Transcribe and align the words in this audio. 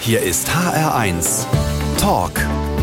Hier 0.00 0.22
ist 0.22 0.48
HR1 0.48 1.44
Talk 1.98 2.30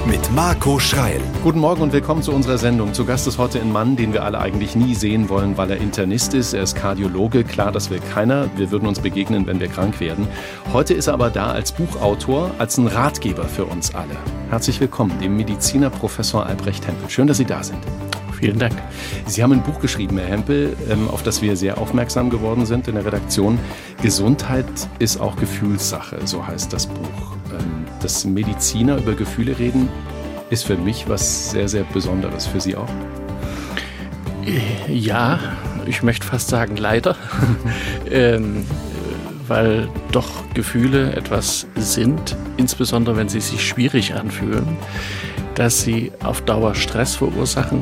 mit 0.06 0.32
Marco 0.34 0.80
Schreil. 0.80 1.22
Guten 1.44 1.60
Morgen 1.60 1.82
und 1.82 1.94
willkommen 1.94 2.22
zu 2.22 2.32
unserer 2.32 2.58
Sendung. 2.58 2.94
Zu 2.94 3.06
Gast 3.06 3.26
ist 3.26 3.38
heute 3.38 3.60
ein 3.60 3.72
Mann, 3.72 3.96
den 3.96 4.14
wir 4.14 4.24
alle 4.24 4.38
eigentlich 4.40 4.76
nie 4.76 4.94
sehen 4.94 5.30
wollen, 5.30 5.58
weil 5.58 5.72
er 5.72 5.78
Internist 5.78 6.34
ist. 6.34 6.54
Er 6.54 6.64
ist 6.64 6.76
Kardiologe. 6.76 7.44
Klar, 7.44 7.72
das 7.72 7.90
will 7.90 8.02
keiner. 8.14 8.50
Wir 8.58 8.70
würden 8.70 8.88
uns 8.88 9.00
begegnen, 9.00 9.48
wenn 9.48 9.60
wir 9.60 9.70
krank 9.70 10.00
werden. 10.00 10.28
Heute 10.74 10.94
ist 10.94 11.08
er 11.08 11.14
aber 11.14 11.30
da 11.30 11.52
als 11.52 11.72
Buchautor, 11.72 12.52
als 12.60 12.78
ein 12.78 12.88
Ratgeber 12.88 13.46
für 13.46 13.66
uns 13.66 13.96
alle. 13.96 14.16
Herzlich 14.50 14.80
willkommen, 14.80 15.18
dem 15.20 15.38
Mediziner 15.38 15.90
Professor 15.90 16.46
Albrecht 16.46 16.86
Hempel. 16.86 17.10
Schön, 17.10 17.28
dass 17.28 17.38
Sie 17.38 17.46
da 17.46 17.64
sind. 17.64 17.80
Vielen 18.40 18.60
Dank. 18.60 18.74
Sie 19.26 19.42
haben 19.42 19.54
ein 19.54 19.64
Buch 19.64 19.80
geschrieben, 19.80 20.18
Herr 20.18 20.28
Hempel, 20.28 20.76
ähm, 20.90 21.10
auf 21.10 21.24
das 21.24 21.42
wir 21.42 21.56
sehr 21.56 21.78
aufmerksam 21.78 22.30
geworden 22.30 22.66
sind 22.66 22.88
in 22.88 22.96
der 22.96 23.06
Redaktion. 23.06 23.60
Gesundheit 24.02 24.66
ist 25.00 25.18
auch 25.18 25.36
Gefühlssache, 25.38 26.20
so 26.26 26.46
heißt 26.46 26.74
das 26.74 26.88
Buch. 26.88 27.36
Ähm, 27.52 27.86
dass 28.02 28.26
Mediziner 28.26 28.98
über 28.98 29.14
Gefühle 29.14 29.58
reden, 29.58 29.90
ist 30.50 30.66
für 30.66 30.78
mich 30.78 31.08
was 31.08 31.52
sehr, 31.52 31.68
sehr 31.68 31.84
Besonderes. 31.86 32.46
Für 32.46 32.60
Sie 32.60 32.76
auch? 32.76 32.90
Ja, 34.88 35.40
ich 35.88 36.04
möchte 36.04 36.28
fast 36.28 36.50
sagen 36.50 36.78
leider, 36.78 37.16
ähm, 38.12 38.66
weil 39.48 39.90
doch 40.12 40.30
Gefühle 40.54 41.14
etwas 41.14 41.68
sind, 41.76 42.36
insbesondere 42.58 43.18
wenn 43.18 43.30
sie 43.30 43.42
sich 43.42 43.68
schwierig 43.68 44.14
anfühlen, 44.14 44.78
dass 45.56 45.82
sie 45.82 46.12
auf 46.24 46.42
Dauer 46.42 46.76
Stress 46.76 47.16
verursachen, 47.16 47.82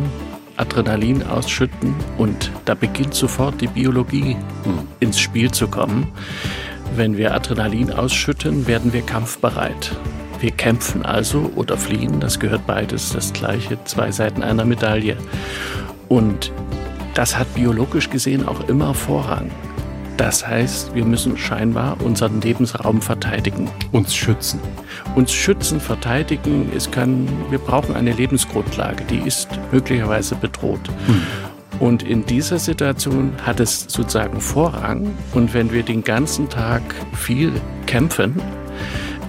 Adrenalin 0.58 1.24
ausschütten 1.24 1.96
und 2.18 2.52
da 2.66 2.76
beginnt 2.76 3.14
sofort 3.14 3.60
die 3.62 3.68
Biologie 3.68 4.36
hm. 4.64 4.88
ins 5.00 5.20
Spiel 5.20 5.52
zu 5.52 5.68
kommen. 5.68 6.08
Wenn 6.96 7.18
wir 7.18 7.34
Adrenalin 7.34 7.92
ausschütten, 7.92 8.68
werden 8.68 8.94
wir 8.94 9.02
kampfbereit. 9.02 9.96
Wir 10.40 10.52
kämpfen 10.52 11.06
also 11.06 11.52
oder 11.56 11.78
fliehen, 11.78 12.20
das 12.20 12.40
gehört 12.40 12.68
beides 12.68 13.14
das 13.14 13.34
gleiche, 13.34 13.78
zwei 13.86 14.12
Seiten 14.12 14.44
einer 14.44 14.66
Medaille. 14.66 15.18
Und 16.10 16.52
das 17.14 17.38
hat 17.38 17.54
biologisch 17.56 18.10
gesehen 18.10 18.48
auch 18.48 18.68
immer 18.68 18.94
Vorrang. 18.94 19.50
Das 20.18 20.46
heißt, 20.46 20.94
wir 20.94 21.06
müssen 21.06 21.38
scheinbar 21.38 21.98
unseren 22.02 22.40
Lebensraum 22.42 23.02
verteidigen. 23.02 23.70
Uns 23.92 24.16
schützen. 24.16 24.60
Uns 25.16 25.34
schützen, 25.34 25.80
verteidigen. 25.80 26.72
Es 26.76 26.92
kann, 26.92 27.28
wir 27.50 27.60
brauchen 27.60 27.96
eine 27.96 28.12
Lebensgrundlage, 28.12 29.04
die 29.06 29.20
ist 29.28 29.50
möglicherweise 29.72 30.36
bedroht. 30.36 30.88
Hm. 31.08 31.22
Und 31.80 32.04
in 32.04 32.26
dieser 32.26 32.60
Situation 32.60 33.34
hat 33.44 33.60
es 33.60 33.86
sozusagen 33.90 34.40
Vorrang. 34.40 35.12
Und 35.34 35.54
wenn 35.54 35.72
wir 35.72 35.84
den 35.84 36.04
ganzen 36.04 36.48
Tag 36.48 36.82
viel 37.14 37.52
kämpfen, 37.88 38.40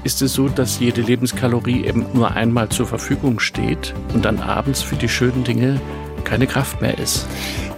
ist 0.05 0.21
es 0.21 0.35
so, 0.35 0.49
dass 0.49 0.79
jede 0.79 1.01
Lebenskalorie 1.01 1.87
eben 1.87 2.05
nur 2.13 2.33
einmal 2.33 2.69
zur 2.69 2.87
Verfügung 2.87 3.41
steht 3.41 3.95
und 4.13 4.27
dann 4.27 4.39
abends 4.39 4.83
für 4.83 4.97
die 4.97 5.09
schönen 5.09 5.45
Dinge 5.45 5.81
keine 6.25 6.47
Kraft 6.47 6.81
mehr 6.81 6.99
ist. 6.99 7.27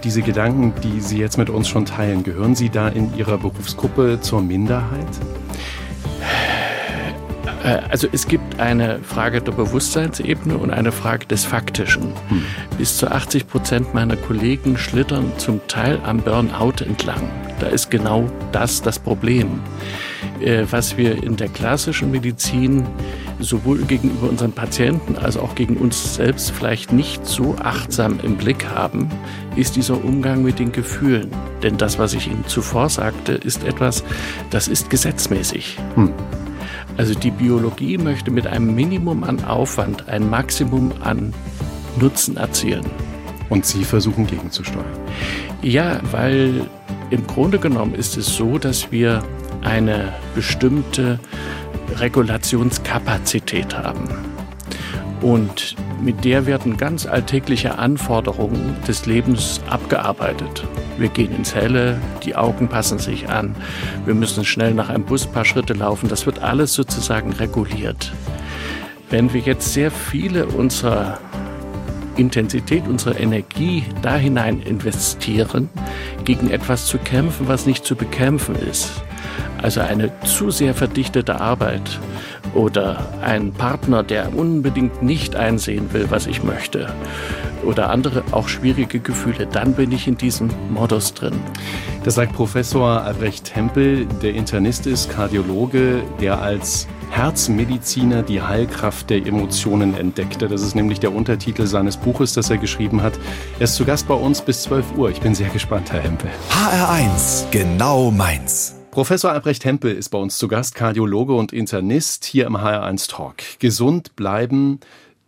Diese 0.03 0.21
Gedanken, 0.21 0.73
die 0.83 1.01
Sie 1.01 1.17
jetzt 1.17 1.37
mit 1.37 1.49
uns 1.49 1.67
schon 1.67 1.85
teilen, 1.85 2.23
gehören 2.23 2.55
Sie 2.55 2.69
da 2.69 2.87
in 2.87 3.15
Ihrer 3.15 3.37
Berufsgruppe 3.37 4.19
zur 4.21 4.41
Minderheit? 4.41 5.07
Äh, 7.63 7.81
also 7.89 8.07
es 8.11 8.27
gibt 8.27 8.59
eine 8.59 8.99
Frage 8.99 9.41
der 9.41 9.51
Bewusstseinsebene 9.51 10.57
und 10.57 10.71
eine 10.71 10.91
Frage 10.91 11.25
des 11.25 11.45
Faktischen. 11.45 12.13
Hm. 12.29 12.43
Bis 12.77 12.97
zu 12.97 13.11
80 13.11 13.47
Prozent 13.47 13.93
meiner 13.93 14.15
Kollegen 14.15 14.77
schlittern 14.77 15.31
zum 15.37 15.65
Teil 15.67 15.99
am 16.03 16.19
Burnout 16.19 16.83
entlang. 16.83 17.29
Da 17.59 17.67
ist 17.67 17.89
genau 17.89 18.29
das 18.51 18.81
das 18.81 18.99
Problem. 18.99 19.61
Äh, 20.41 20.65
was 20.69 20.97
wir 20.97 21.23
in 21.23 21.35
der 21.35 21.49
klassischen 21.49 22.11
Medizin 22.11 22.85
sowohl 23.39 23.79
gegenüber 23.83 24.29
unseren 24.29 24.51
Patienten 24.51 25.15
als 25.15 25.37
auch 25.37 25.55
gegen 25.55 25.77
uns 25.77 26.15
selbst 26.15 26.51
vielleicht 26.51 26.91
nicht 26.91 27.25
so 27.25 27.55
achtsam 27.55 28.19
im 28.23 28.37
Blick 28.37 28.65
haben, 28.67 29.09
ist 29.55 29.75
dieser 29.75 30.03
Umgang 30.03 30.43
mit 30.43 30.59
den 30.59 30.71
Gefühlen. 30.71 31.29
Denn 31.63 31.77
das, 31.77 31.99
was 31.99 32.13
ich 32.13 32.27
Ihnen 32.27 32.45
zuvor 32.47 32.89
sagte, 32.89 33.33
ist 33.33 33.63
etwas, 33.63 34.03
das 34.49 34.67
ist 34.67 34.89
gesetzmäßig. 34.89 35.77
Hm. 35.95 36.13
Also 36.97 37.13
die 37.13 37.31
Biologie 37.31 37.97
möchte 37.97 38.31
mit 38.31 38.47
einem 38.47 38.73
Minimum 38.73 39.23
an 39.23 39.43
Aufwand 39.43 40.07
ein 40.09 40.29
Maximum 40.29 40.91
an 41.03 41.33
Nutzen 41.99 42.37
erzielen. 42.37 42.85
Und 43.49 43.65
Sie 43.65 43.83
versuchen 43.83 44.27
gegenzusteuern? 44.27 44.85
Ja, 45.61 45.99
weil 46.11 46.65
im 47.09 47.25
Grunde 47.27 47.59
genommen 47.59 47.93
ist 47.93 48.17
es 48.17 48.35
so, 48.35 48.57
dass 48.57 48.91
wir 48.91 49.23
eine 49.63 50.13
bestimmte 50.35 51.19
Regulationskapazität 51.99 53.77
haben. 53.77 54.07
Und 55.21 55.75
mit 56.01 56.25
der 56.25 56.45
werden 56.45 56.77
ganz 56.77 57.05
alltägliche 57.07 57.79
Anforderungen 57.79 58.75
des 58.87 59.05
Lebens 59.07 59.61
abgearbeitet. 59.67 60.63
Wir 60.97 61.09
gehen 61.09 61.35
ins 61.35 61.55
Helle, 61.55 61.99
die 62.23 62.35
Augen 62.35 62.67
passen 62.67 62.99
sich 62.99 63.29
an, 63.29 63.55
wir 64.05 64.13
müssen 64.13 64.45
schnell 64.45 64.73
nach 64.73 64.89
einem 64.89 65.05
Bus 65.05 65.25
ein 65.25 65.31
paar 65.31 65.45
Schritte 65.45 65.73
laufen. 65.73 66.07
Das 66.07 66.25
wird 66.25 66.43
alles 66.43 66.73
sozusagen 66.73 67.33
reguliert. 67.33 68.11
Wenn 69.09 69.33
wir 69.33 69.41
jetzt 69.41 69.73
sehr 69.73 69.89
viele 69.89 70.45
unserer 70.45 71.19
Intensität, 72.17 72.87
unserer 72.87 73.19
Energie 73.19 73.83
da 74.01 74.15
hinein 74.17 74.61
investieren, 74.61 75.69
gegen 76.25 76.49
etwas 76.49 76.85
zu 76.85 76.97
kämpfen, 76.97 77.47
was 77.47 77.65
nicht 77.65 77.85
zu 77.85 77.95
bekämpfen 77.95 78.55
ist, 78.55 79.03
also 79.61 79.81
eine 79.81 80.11
zu 80.21 80.51
sehr 80.51 80.73
verdichtete 80.73 81.39
Arbeit 81.39 81.99
oder 82.53 83.07
ein 83.21 83.51
Partner, 83.51 84.03
der 84.03 84.35
unbedingt 84.35 85.03
nicht 85.03 85.35
einsehen 85.35 85.93
will, 85.93 86.07
was 86.09 86.27
ich 86.27 86.43
möchte. 86.43 86.93
Oder 87.63 87.89
andere 87.89 88.23
auch 88.31 88.47
schwierige 88.47 88.99
Gefühle, 88.99 89.47
dann 89.47 89.73
bin 89.73 89.91
ich 89.91 90.07
in 90.07 90.17
diesem 90.17 90.49
Modus 90.69 91.13
drin. 91.13 91.33
Das 92.03 92.15
sagt 92.15 92.33
Professor 92.33 93.01
Albrecht 93.01 93.45
Tempel, 93.45 94.05
der 94.21 94.33
Internist 94.35 94.85
ist, 94.87 95.09
Kardiologe, 95.09 96.03
der 96.21 96.41
als 96.41 96.87
Herzmediziner 97.09 98.23
die 98.23 98.41
Heilkraft 98.41 99.09
der 99.09 99.25
Emotionen 99.25 99.93
entdeckte. 99.93 100.47
Das 100.47 100.61
ist 100.61 100.75
nämlich 100.75 100.99
der 100.99 101.13
Untertitel 101.13 101.65
seines 101.65 101.97
Buches, 101.97 102.33
das 102.33 102.49
er 102.49 102.57
geschrieben 102.57 103.01
hat. 103.01 103.13
Er 103.59 103.63
ist 103.63 103.75
zu 103.75 103.85
Gast 103.85 104.07
bei 104.07 104.13
uns 104.13 104.41
bis 104.41 104.63
12 104.63 104.97
Uhr. 104.97 105.09
Ich 105.09 105.19
bin 105.19 105.35
sehr 105.35 105.49
gespannt, 105.49 105.91
Herr 105.91 106.01
Hempel. 106.01 106.29
HR1, 106.49 107.49
genau 107.51 108.11
meins. 108.11 108.75
Professor 108.91 109.31
Albrecht 109.31 109.63
Hempel 109.65 109.93
ist 109.93 110.09
bei 110.09 110.17
uns 110.17 110.37
zu 110.37 110.47
Gast, 110.47 110.75
Kardiologe 110.75 111.35
und 111.35 111.53
Internist 111.53 112.25
hier 112.25 112.47
im 112.47 112.57
HR1 112.57 113.09
Talk. 113.09 113.35
Gesund 113.59 114.15
bleiben 114.15 114.79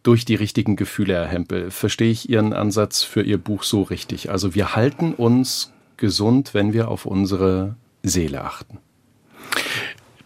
durch 0.04 0.26
die 0.26 0.36
richtigen 0.36 0.76
Gefühle, 0.76 1.14
Herr 1.14 1.28
Hempel. 1.28 1.72
Verstehe 1.72 2.12
ich 2.12 2.30
Ihren 2.30 2.54
Ansatz 2.54 3.04
für 3.04 3.22
Ihr 3.22 3.38
Buch 3.38 3.64
so 3.64 3.84
richtig? 3.84 4.32
Also 4.32 4.56
wir 4.56 4.76
halten 4.76 5.14
uns 5.14 5.72
gesund, 5.98 6.54
wenn 6.54 6.74
wir 6.74 6.88
auf 6.88 7.06
unsere 7.06 7.76
Seele 8.02 8.44
achten. 8.44 8.80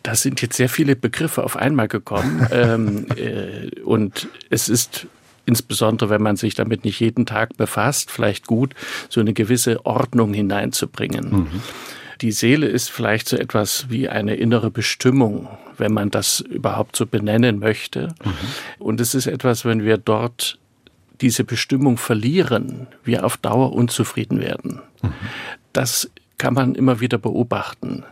Da 0.03 0.16
sind 0.16 0.41
jetzt 0.41 0.58
sehr 0.58 0.69
viele 0.69 0.96
Begriffe 0.96 1.44
auf 1.44 1.56
einmal 1.56 1.88
gekommen. 1.88 2.47
ähm, 2.52 3.08
äh, 3.16 3.80
und 3.81 4.28
es 4.50 4.69
ist 4.69 5.08
insbesondere 5.46 6.09
wenn 6.09 6.22
man 6.22 6.36
sich 6.36 6.56
damit 6.56 6.86
nicht 6.86 7.00
jeden 7.00 7.25
Tag 7.25 7.58
befasst, 7.58 8.12
vielleicht 8.12 8.47
gut, 8.47 8.74
so 9.09 9.19
eine 9.19 9.34
gewisse 9.34 9.86
Ordnung 9.86 10.34
hineinzubringen. 10.34 11.31
Mhm. 11.31 11.62
Die 12.22 12.31
Seele 12.31 12.68
ist 12.68 12.90
vielleicht 12.90 13.28
so 13.28 13.36
etwas 13.36 13.90
wie 13.90 14.08
eine 14.08 14.36
innere 14.36 14.72
Bestimmung, 14.72 15.50
wenn 15.78 15.94
man 15.94 16.09
das 16.09 16.40
überhaupt 16.40 16.96
so 16.96 17.06
benennen 17.06 17.59
möchte. 17.59 18.16
Mhm. 18.24 18.34
Und 18.80 19.02
es 19.02 19.16
ist 19.16 19.28
etwas, 19.28 19.66
wenn 19.66 19.84
wir 19.84 19.97
dort 19.97 20.58
diese 21.20 21.44
Bestimmung 21.44 21.97
verlieren, 21.97 22.88
wir 23.03 23.25
auf 23.25 23.38
Dauer 23.38 23.74
unzufrieden 23.74 24.40
werden. 24.40 24.81
Mhm. 25.02 25.14
Das 25.74 26.09
kann 26.38 26.53
man 26.53 26.75
immer 26.75 27.00
wieder 27.00 27.18
beobachten. 27.18 28.06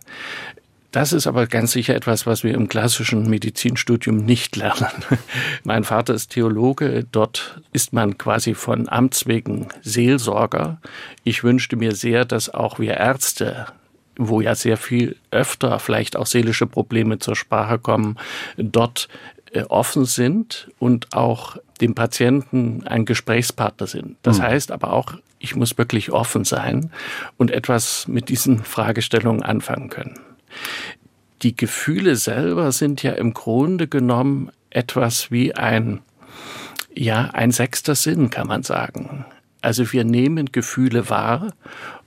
Das 0.91 1.13
ist 1.13 1.25
aber 1.25 1.47
ganz 1.47 1.71
sicher 1.71 1.95
etwas, 1.95 2.25
was 2.25 2.43
wir 2.43 2.53
im 2.53 2.67
klassischen 2.67 3.29
Medizinstudium 3.29 4.17
nicht 4.17 4.57
lernen. 4.57 4.91
mein 5.63 5.85
Vater 5.85 6.13
ist 6.13 6.31
Theologe, 6.31 7.05
dort 7.11 7.61
ist 7.71 7.93
man 7.93 8.17
quasi 8.17 8.53
von 8.53 8.89
Amts 8.89 9.25
wegen 9.25 9.69
Seelsorger. 9.81 10.81
Ich 11.23 11.43
wünschte 11.43 11.77
mir 11.77 11.95
sehr, 11.95 12.25
dass 12.25 12.53
auch 12.53 12.79
wir 12.79 12.97
Ärzte 12.97 13.67
wo 14.17 14.41
ja 14.41 14.55
sehr 14.55 14.77
viel 14.77 15.15
öfter 15.31 15.79
vielleicht 15.79 16.15
auch 16.15 16.25
seelische 16.25 16.67
Probleme 16.67 17.19
zur 17.19 17.35
Sprache 17.35 17.79
kommen, 17.79 18.19
dort 18.57 19.07
äh, 19.53 19.63
offen 19.63 20.05
sind 20.05 20.69
und 20.79 21.13
auch 21.13 21.57
dem 21.79 21.95
Patienten 21.95 22.85
ein 22.85 23.05
Gesprächspartner 23.05 23.87
sind. 23.87 24.17
Das 24.21 24.39
mhm. 24.39 24.43
heißt 24.43 24.71
aber 24.71 24.93
auch, 24.93 25.13
ich 25.39 25.55
muss 25.55 25.77
wirklich 25.77 26.11
offen 26.11 26.43
sein 26.43 26.91
und 27.37 27.51
etwas 27.51 28.07
mit 28.07 28.29
diesen 28.29 28.63
Fragestellungen 28.63 29.41
anfangen 29.43 29.89
können. 29.89 30.19
Die 31.41 31.55
Gefühle 31.55 32.15
selber 32.15 32.71
sind 32.71 33.01
ja 33.03 33.13
im 33.13 33.33
Grunde 33.33 33.87
genommen 33.87 34.51
etwas 34.69 35.31
wie 35.31 35.55
ein, 35.55 36.01
ja, 36.93 37.29
ein 37.33 37.51
sechster 37.51 37.95
Sinn, 37.95 38.29
kann 38.29 38.47
man 38.47 38.63
sagen. 38.63 39.25
Also 39.61 39.91
wir 39.93 40.03
nehmen 40.03 40.51
Gefühle 40.51 41.09
wahr 41.09 41.53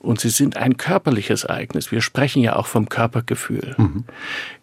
und 0.00 0.20
sie 0.20 0.30
sind 0.30 0.56
ein 0.56 0.76
körperliches 0.76 1.44
Ereignis. 1.44 1.92
Wir 1.92 2.00
sprechen 2.00 2.42
ja 2.42 2.56
auch 2.56 2.66
vom 2.66 2.88
Körpergefühl. 2.88 3.74
Mhm. 3.78 4.04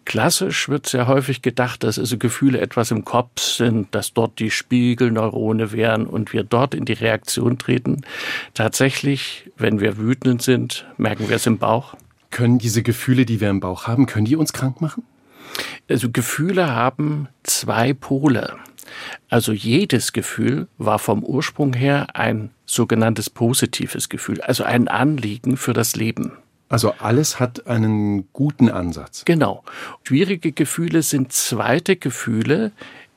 Klassisch 0.04 0.68
wird 0.68 0.86
sehr 0.86 1.06
häufig 1.06 1.40
gedacht, 1.40 1.84
dass 1.84 1.98
also 1.98 2.18
Gefühle 2.18 2.60
etwas 2.60 2.90
im 2.90 3.04
Kopf 3.04 3.40
sind, 3.40 3.94
dass 3.94 4.12
dort 4.12 4.38
die 4.38 4.50
Spiegelneurone 4.50 5.72
wären 5.72 6.06
und 6.06 6.34
wir 6.34 6.44
dort 6.44 6.74
in 6.74 6.84
die 6.84 6.92
Reaktion 6.92 7.58
treten. 7.58 8.02
Tatsächlich, 8.52 9.50
wenn 9.56 9.80
wir 9.80 9.96
wütend 9.96 10.42
sind, 10.42 10.84
merken 10.98 11.30
wir 11.30 11.36
es 11.36 11.46
im 11.46 11.58
Bauch. 11.58 11.94
Können 12.32 12.58
diese 12.58 12.82
Gefühle, 12.82 13.24
die 13.24 13.40
wir 13.40 13.50
im 13.50 13.60
Bauch 13.60 13.86
haben, 13.86 14.06
können 14.06 14.24
die 14.24 14.34
uns 14.34 14.52
krank 14.52 14.80
machen? 14.80 15.04
Also 15.88 16.10
Gefühle 16.10 16.74
haben 16.74 17.28
zwei 17.44 17.92
Pole. 17.92 18.56
Also 19.28 19.52
jedes 19.52 20.12
Gefühl 20.12 20.66
war 20.78 20.98
vom 20.98 21.22
Ursprung 21.22 21.74
her 21.74 22.08
ein 22.14 22.50
sogenanntes 22.66 23.30
positives 23.30 24.08
Gefühl, 24.08 24.40
also 24.40 24.64
ein 24.64 24.88
Anliegen 24.88 25.56
für 25.56 25.72
das 25.72 25.94
Leben. 25.94 26.32
Also 26.68 26.94
alles 26.98 27.38
hat 27.38 27.66
einen 27.66 28.32
guten 28.32 28.70
Ansatz. 28.70 29.24
Genau. 29.26 29.62
Schwierige 30.04 30.52
Gefühle 30.52 31.02
sind 31.02 31.32
zweite 31.32 31.96
Gefühle, 31.96 32.72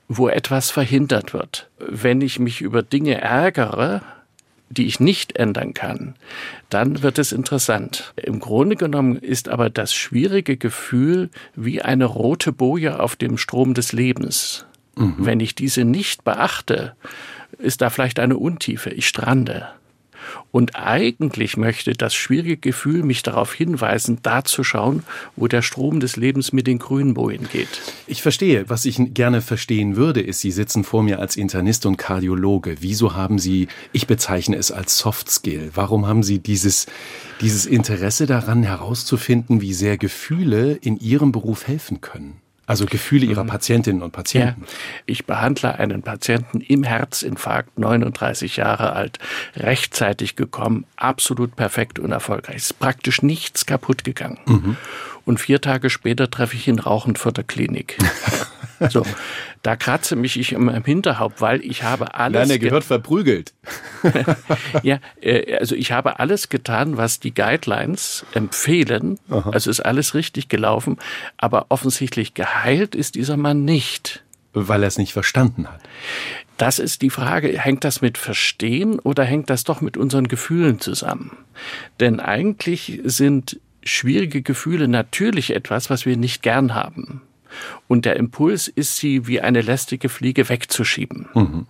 wo 0.10 0.28
etwas 0.28 0.72
verhindert 0.72 1.34
wird. 1.34 1.70
Wenn 1.80 2.20
ich 2.20 2.38
mich 2.38 2.62
über 2.62 2.84
Dinge 2.84 3.22
ärgere, 3.22 4.02
die 4.70 4.88
ich 4.88 5.00
nicht 5.00 5.36
ändern 5.38 5.74
kann, 5.74 6.16
dann 6.70 7.04
wird 7.04 7.20
es 7.20 7.32
interessant. 7.32 8.14
Im 8.16 8.40
Grunde 8.40 8.76
genommen 8.76 9.18
ist 9.18 9.50
aber 9.50 9.70
das 9.70 9.94
schwierige 9.94 10.58
Gefühl 10.58 11.30
wie 11.56 11.82
eine 11.82 12.06
rote 12.06 12.52
Boje 12.52 13.00
auf 13.00 13.16
dem 13.16 13.38
Strom 13.38 13.74
des 13.74 13.94
Lebens. 13.94 14.66
Mhm. 14.98 15.16
Wenn 15.18 15.40
ich 15.40 15.56
diese 15.56 15.86
nicht 15.86 16.24
beachte, 16.24 16.96
ist 17.58 17.82
da 17.82 17.90
vielleicht 17.90 18.20
eine 18.20 18.38
Untiefe, 18.38 18.90
ich 18.90 19.08
strande. 19.08 19.68
Und 20.52 20.76
eigentlich 20.76 21.58
möchte 21.58 21.94
das 21.94 22.16
schwierige 22.16 22.58
Gefühl 22.58 23.04
mich 23.04 23.24
darauf 23.24 23.54
hinweisen, 23.54 24.20
da 24.24 24.44
zu 24.44 24.64
schauen, 24.64 25.04
wo 25.36 25.48
der 25.48 25.62
Strom 25.62 26.00
des 26.00 26.16
Lebens 26.16 26.54
mit 26.54 26.68
den 26.68 26.80
grünen 26.80 27.14
Bojen 27.14 27.48
geht. 27.52 27.82
Ich 28.08 28.22
verstehe. 28.22 28.70
Was 28.70 28.86
ich 28.86 29.00
gerne 29.14 29.42
verstehen 29.42 29.96
würde, 29.96 30.22
ist, 30.22 30.42
Sie 30.42 30.52
sitzen 30.52 30.84
vor 30.84 31.04
mir 31.04 31.20
als 31.20 31.36
Internist 31.36 31.86
und 31.86 31.98
Kardiologe. 31.98 32.78
Wieso 32.80 33.16
haben 33.16 33.40
Sie, 33.40 33.68
ich 33.92 34.08
bezeichne 34.08 34.56
es 34.56 34.72
als 34.72 34.98
Soft 34.98 35.30
Skill, 35.30 35.72
warum 35.74 36.08
haben 36.08 36.24
Sie 36.24 36.40
dieses, 36.40 36.88
dieses 37.42 37.66
Interesse 37.66 38.26
daran 38.26 38.64
herauszufinden, 38.64 39.62
wie 39.62 39.74
sehr 39.74 39.98
Gefühle 39.98 40.74
in 40.74 40.98
Ihrem 40.98 41.32
Beruf 41.32 41.68
helfen 41.68 42.02
können? 42.02 42.45
Also 42.66 42.86
Gefühle 42.86 43.26
Ihrer 43.26 43.44
mhm. 43.44 43.50
Patientinnen 43.50 44.02
und 44.02 44.12
Patienten. 44.12 44.62
Ja. 44.62 44.74
Ich 45.06 45.26
behandle 45.26 45.78
einen 45.78 46.02
Patienten 46.02 46.62
im 46.62 46.84
Herzinfarkt, 46.84 47.78
39 47.78 48.58
Jahre 48.58 48.94
alt, 48.94 49.20
rechtzeitig 49.56 50.36
gekommen, 50.36 50.86
absolut 50.96 51.56
perfekt 51.56 52.00
und 52.00 52.12
erfolgreich. 52.12 52.58
Es 52.58 52.66
ist 52.66 52.80
praktisch 52.80 53.22
nichts 53.22 53.66
kaputt 53.66 54.04
gegangen. 54.04 54.40
Mhm. 54.46 54.78
Und 55.26 55.40
vier 55.40 55.60
Tage 55.60 55.90
später 55.90 56.30
treffe 56.30 56.56
ich 56.56 56.68
ihn 56.68 56.80
rauchend 56.80 57.18
vor 57.18 57.32
der 57.32 57.44
Klinik. 57.44 57.98
So, 58.90 59.06
da 59.62 59.76
kratze 59.76 60.16
mich 60.16 60.40
ich 60.40 60.52
im 60.52 60.70
Hinterhaupt, 60.84 61.42
weil 61.42 61.64
ich 61.64 61.84
habe 61.84 62.16
alles. 62.16 62.42
Nein, 62.42 62.50
er 62.50 62.60
gehört 62.60 62.84
verprügelt. 62.84 63.54
ja, 64.84 65.00
äh, 65.22 65.58
also 65.58 65.76
ich 65.76 65.92
habe 65.92 66.20
alles 66.20 66.50
getan, 66.50 66.98
was 66.98 67.20
die 67.20 67.34
Guidelines 67.34 68.26
empfehlen. 68.34 69.20
Aha. 69.30 69.50
Also 69.52 69.70
ist 69.70 69.80
alles 69.80 70.14
richtig 70.14 70.50
gelaufen, 70.50 70.98
aber 71.38 71.68
offensichtlich 71.70 72.34
geheilt 72.34 72.96
ist 72.96 73.16
dieser 73.16 73.38
Mann 73.38 73.66
nicht. 73.66 74.24
Weil 74.54 74.84
er 74.84 74.88
es 74.88 74.98
nicht 74.98 75.14
verstanden 75.14 75.68
hat. 75.68 75.82
Das 76.58 76.80
ist 76.80 77.02
die 77.02 77.10
Frage, 77.10 77.60
hängt 77.60 77.84
das 77.84 78.02
mit 78.02 78.18
Verstehen 78.18 79.00
oder 79.00 79.26
hängt 79.26 79.50
das 79.50 79.66
doch 79.66 79.82
mit 79.82 79.98
unseren 79.98 80.30
Gefühlen 80.30 80.80
zusammen? 80.80 81.38
Denn 82.00 82.22
eigentlich 82.22 83.02
sind 83.04 83.60
schwierige 83.84 84.42
Gefühle 84.42 84.88
natürlich 84.88 85.54
etwas, 85.54 85.90
was 85.90 86.06
wir 86.06 86.16
nicht 86.16 86.42
gern 86.42 86.74
haben. 86.74 87.22
Und 87.88 88.06
der 88.06 88.16
Impuls 88.16 88.68
ist, 88.68 88.98
sie 88.98 89.28
wie 89.28 89.42
eine 89.42 89.62
lästige 89.62 90.10
Fliege 90.10 90.50
wegzuschieben. 90.50 91.28
Mhm. 91.34 91.68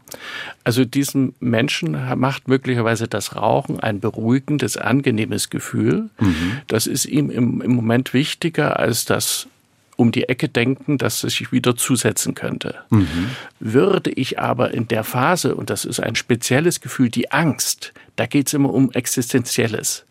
Also 0.64 0.86
diesem 0.86 1.34
Menschen 1.40 1.98
macht 2.18 2.48
möglicherweise 2.48 3.08
das 3.08 3.36
Rauchen 3.36 3.80
ein 3.80 4.00
beruhigendes, 4.00 4.78
angenehmes 4.78 5.50
Gefühl. 5.50 6.10
Mhm. 6.20 6.62
Das 6.68 6.88
ist 6.88 7.06
ihm 7.06 7.30
im, 7.30 7.62
im 7.62 7.72
Moment 7.72 8.14
wichtiger 8.14 8.80
als 8.80 9.06
das 9.06 9.48
um 9.98 10.12
die 10.12 10.28
Ecke 10.28 10.50
denken, 10.50 10.98
dass 10.98 11.24
es 11.24 11.36
sich 11.36 11.52
wieder 11.52 11.76
zusetzen 11.76 12.36
könnte. 12.36 12.76
Mhm. 12.90 13.32
Würde 13.60 14.12
ich 14.12 14.40
aber 14.40 14.74
in 14.74 14.88
der 14.88 15.04
Phase, 15.04 15.56
und 15.56 15.70
das 15.70 15.86
ist 15.86 16.00
ein 16.00 16.16
spezielles 16.16 16.82
Gefühl, 16.82 17.10
die 17.10 17.32
Angst, 17.32 17.94
da 18.16 18.26
geht 18.26 18.48
es 18.48 18.54
immer 18.54 18.74
um 18.74 18.92
Existenzielles. 18.92 20.06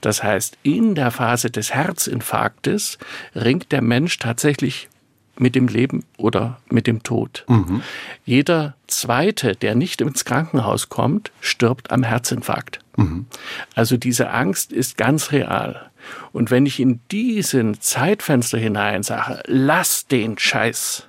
Das 0.00 0.22
heißt, 0.22 0.56
in 0.62 0.94
der 0.94 1.10
Phase 1.10 1.50
des 1.50 1.74
Herzinfarktes 1.74 2.98
ringt 3.34 3.72
der 3.72 3.82
Mensch 3.82 4.18
tatsächlich 4.18 4.88
mit 5.38 5.54
dem 5.54 5.68
Leben 5.68 6.04
oder 6.16 6.58
mit 6.70 6.86
dem 6.86 7.02
Tod. 7.02 7.44
Mhm. 7.48 7.82
Jeder 8.24 8.74
Zweite, 8.86 9.54
der 9.54 9.74
nicht 9.74 10.00
ins 10.00 10.24
Krankenhaus 10.24 10.88
kommt, 10.88 11.30
stirbt 11.40 11.90
am 11.90 12.02
Herzinfarkt. 12.02 12.80
Mhm. 12.96 13.26
Also 13.74 13.96
diese 13.96 14.30
Angst 14.30 14.72
ist 14.72 14.96
ganz 14.96 15.32
real. 15.32 15.90
Und 16.32 16.50
wenn 16.50 16.66
ich 16.66 16.80
in 16.80 17.00
diesen 17.10 17.80
Zeitfenster 17.80 18.58
hinein 18.58 19.02
sage, 19.02 19.42
lass 19.46 20.06
den 20.06 20.38
Scheiß, 20.38 21.08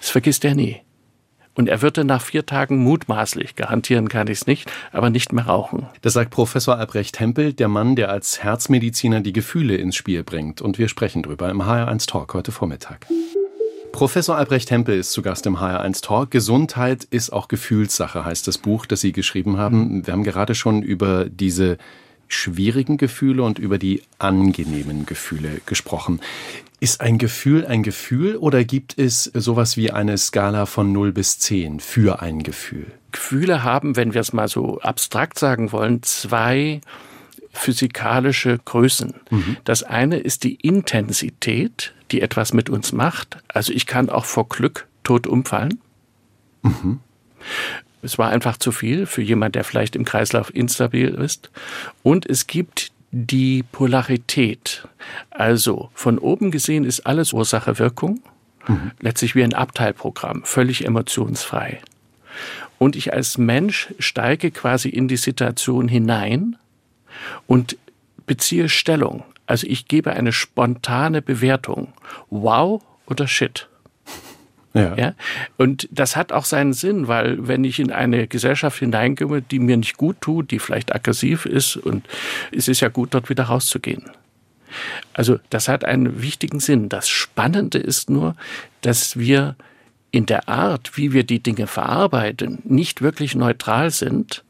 das 0.00 0.10
vergisst 0.10 0.44
er 0.44 0.54
nie. 0.54 0.80
Und 1.58 1.68
er 1.68 1.82
würde 1.82 2.04
nach 2.04 2.22
vier 2.22 2.46
Tagen 2.46 2.78
mutmaßlich, 2.84 3.56
garantieren 3.56 4.08
kann 4.08 4.28
ich 4.28 4.42
es 4.42 4.46
nicht, 4.46 4.70
aber 4.92 5.10
nicht 5.10 5.32
mehr 5.32 5.46
rauchen. 5.46 5.88
Das 6.02 6.12
sagt 6.12 6.30
Professor 6.30 6.78
Albrecht 6.78 7.18
Hempel, 7.18 7.52
der 7.52 7.66
Mann, 7.66 7.96
der 7.96 8.10
als 8.10 8.44
Herzmediziner 8.44 9.22
die 9.22 9.32
Gefühle 9.32 9.74
ins 9.74 9.96
Spiel 9.96 10.22
bringt. 10.22 10.62
Und 10.62 10.78
wir 10.78 10.86
sprechen 10.86 11.24
drüber 11.24 11.50
im 11.50 11.60
HR1 11.60 12.06
Talk 12.06 12.32
heute 12.34 12.52
Vormittag. 12.52 13.08
Professor 13.90 14.36
Albrecht 14.36 14.70
Hempel 14.70 15.00
ist 15.00 15.10
zu 15.10 15.20
Gast 15.20 15.46
im 15.46 15.56
HR1 15.56 16.00
Talk. 16.00 16.30
Gesundheit 16.30 17.02
ist 17.10 17.32
auch 17.32 17.48
Gefühlssache, 17.48 18.24
heißt 18.24 18.46
das 18.46 18.58
Buch, 18.58 18.86
das 18.86 19.00
Sie 19.00 19.10
geschrieben 19.10 19.56
haben. 19.56 20.06
Wir 20.06 20.12
haben 20.12 20.22
gerade 20.22 20.54
schon 20.54 20.82
über 20.82 21.24
diese 21.24 21.76
schwierigen 22.28 22.96
Gefühle 22.96 23.42
und 23.42 23.58
über 23.58 23.78
die 23.78 24.02
angenehmen 24.18 25.06
Gefühle 25.06 25.60
gesprochen. 25.66 26.20
Ist 26.80 27.00
ein 27.00 27.18
Gefühl 27.18 27.66
ein 27.66 27.82
Gefühl 27.82 28.36
oder 28.36 28.62
gibt 28.62 28.96
es 28.96 29.24
sowas 29.24 29.76
wie 29.76 29.90
eine 29.90 30.16
Skala 30.16 30.66
von 30.66 30.92
0 30.92 31.12
bis 31.12 31.38
10 31.40 31.80
für 31.80 32.22
ein 32.22 32.42
Gefühl? 32.42 32.86
Gefühle 33.10 33.64
haben, 33.64 33.96
wenn 33.96 34.14
wir 34.14 34.20
es 34.20 34.32
mal 34.32 34.48
so 34.48 34.78
abstrakt 34.80 35.38
sagen 35.38 35.72
wollen, 35.72 36.02
zwei 36.02 36.80
physikalische 37.52 38.58
Größen. 38.64 39.14
Mhm. 39.30 39.56
Das 39.64 39.82
eine 39.82 40.18
ist 40.18 40.44
die 40.44 40.54
Intensität, 40.54 41.94
die 42.10 42.20
etwas 42.20 42.52
mit 42.52 42.70
uns 42.70 42.92
macht. 42.92 43.38
Also 43.48 43.72
ich 43.72 43.86
kann 43.86 44.08
auch 44.08 44.24
vor 44.24 44.48
Glück 44.48 44.86
tot 45.02 45.26
umfallen. 45.26 45.80
Mhm. 46.62 47.00
Es 48.02 48.18
war 48.18 48.30
einfach 48.30 48.56
zu 48.56 48.72
viel 48.72 49.06
für 49.06 49.22
jemand, 49.22 49.54
der 49.54 49.64
vielleicht 49.64 49.96
im 49.96 50.04
Kreislauf 50.04 50.54
instabil 50.54 51.08
ist. 51.08 51.50
Und 52.02 52.26
es 52.26 52.46
gibt 52.46 52.92
die 53.10 53.62
Polarität. 53.62 54.86
Also 55.30 55.90
von 55.94 56.18
oben 56.18 56.50
gesehen 56.50 56.84
ist 56.84 57.06
alles 57.06 57.32
Ursache-Wirkung. 57.32 58.20
Mhm. 58.66 58.90
Letztlich 59.00 59.34
wie 59.34 59.42
ein 59.42 59.54
Abteilprogramm, 59.54 60.42
völlig 60.44 60.84
emotionsfrei. 60.84 61.80
Und 62.78 62.94
ich 62.94 63.12
als 63.12 63.38
Mensch 63.38 63.92
steige 63.98 64.50
quasi 64.50 64.88
in 64.88 65.08
die 65.08 65.16
Situation 65.16 65.88
hinein 65.88 66.56
und 67.46 67.76
beziehe 68.26 68.68
Stellung. 68.68 69.24
Also 69.46 69.66
ich 69.66 69.88
gebe 69.88 70.12
eine 70.12 70.32
spontane 70.32 71.22
Bewertung. 71.22 71.92
Wow 72.30 72.82
oder 73.06 73.26
Shit. 73.26 73.68
Ja. 74.74 74.96
ja. 74.96 75.14
Und 75.56 75.88
das 75.90 76.16
hat 76.16 76.32
auch 76.32 76.44
seinen 76.44 76.72
Sinn, 76.72 77.08
weil 77.08 77.48
wenn 77.48 77.64
ich 77.64 77.80
in 77.80 77.90
eine 77.90 78.26
Gesellschaft 78.26 78.78
hineinkomme, 78.78 79.42
die 79.42 79.58
mir 79.58 79.76
nicht 79.76 79.96
gut 79.96 80.20
tut, 80.20 80.50
die 80.50 80.58
vielleicht 80.58 80.94
aggressiv 80.94 81.46
ist, 81.46 81.76
und 81.76 82.06
es 82.52 82.68
ist 82.68 82.80
ja 82.80 82.88
gut, 82.88 83.14
dort 83.14 83.30
wieder 83.30 83.44
rauszugehen. 83.44 84.10
Also 85.14 85.38
das 85.50 85.68
hat 85.68 85.84
einen 85.84 86.20
wichtigen 86.22 86.60
Sinn. 86.60 86.88
Das 86.88 87.08
Spannende 87.08 87.78
ist 87.78 88.10
nur, 88.10 88.36
dass 88.82 89.18
wir 89.18 89.56
in 90.10 90.26
der 90.26 90.48
Art, 90.48 90.96
wie 90.96 91.12
wir 91.12 91.24
die 91.24 91.42
Dinge 91.42 91.66
verarbeiten, 91.66 92.58
nicht 92.64 93.02
wirklich 93.02 93.34
neutral 93.34 93.90
sind, 93.90 94.44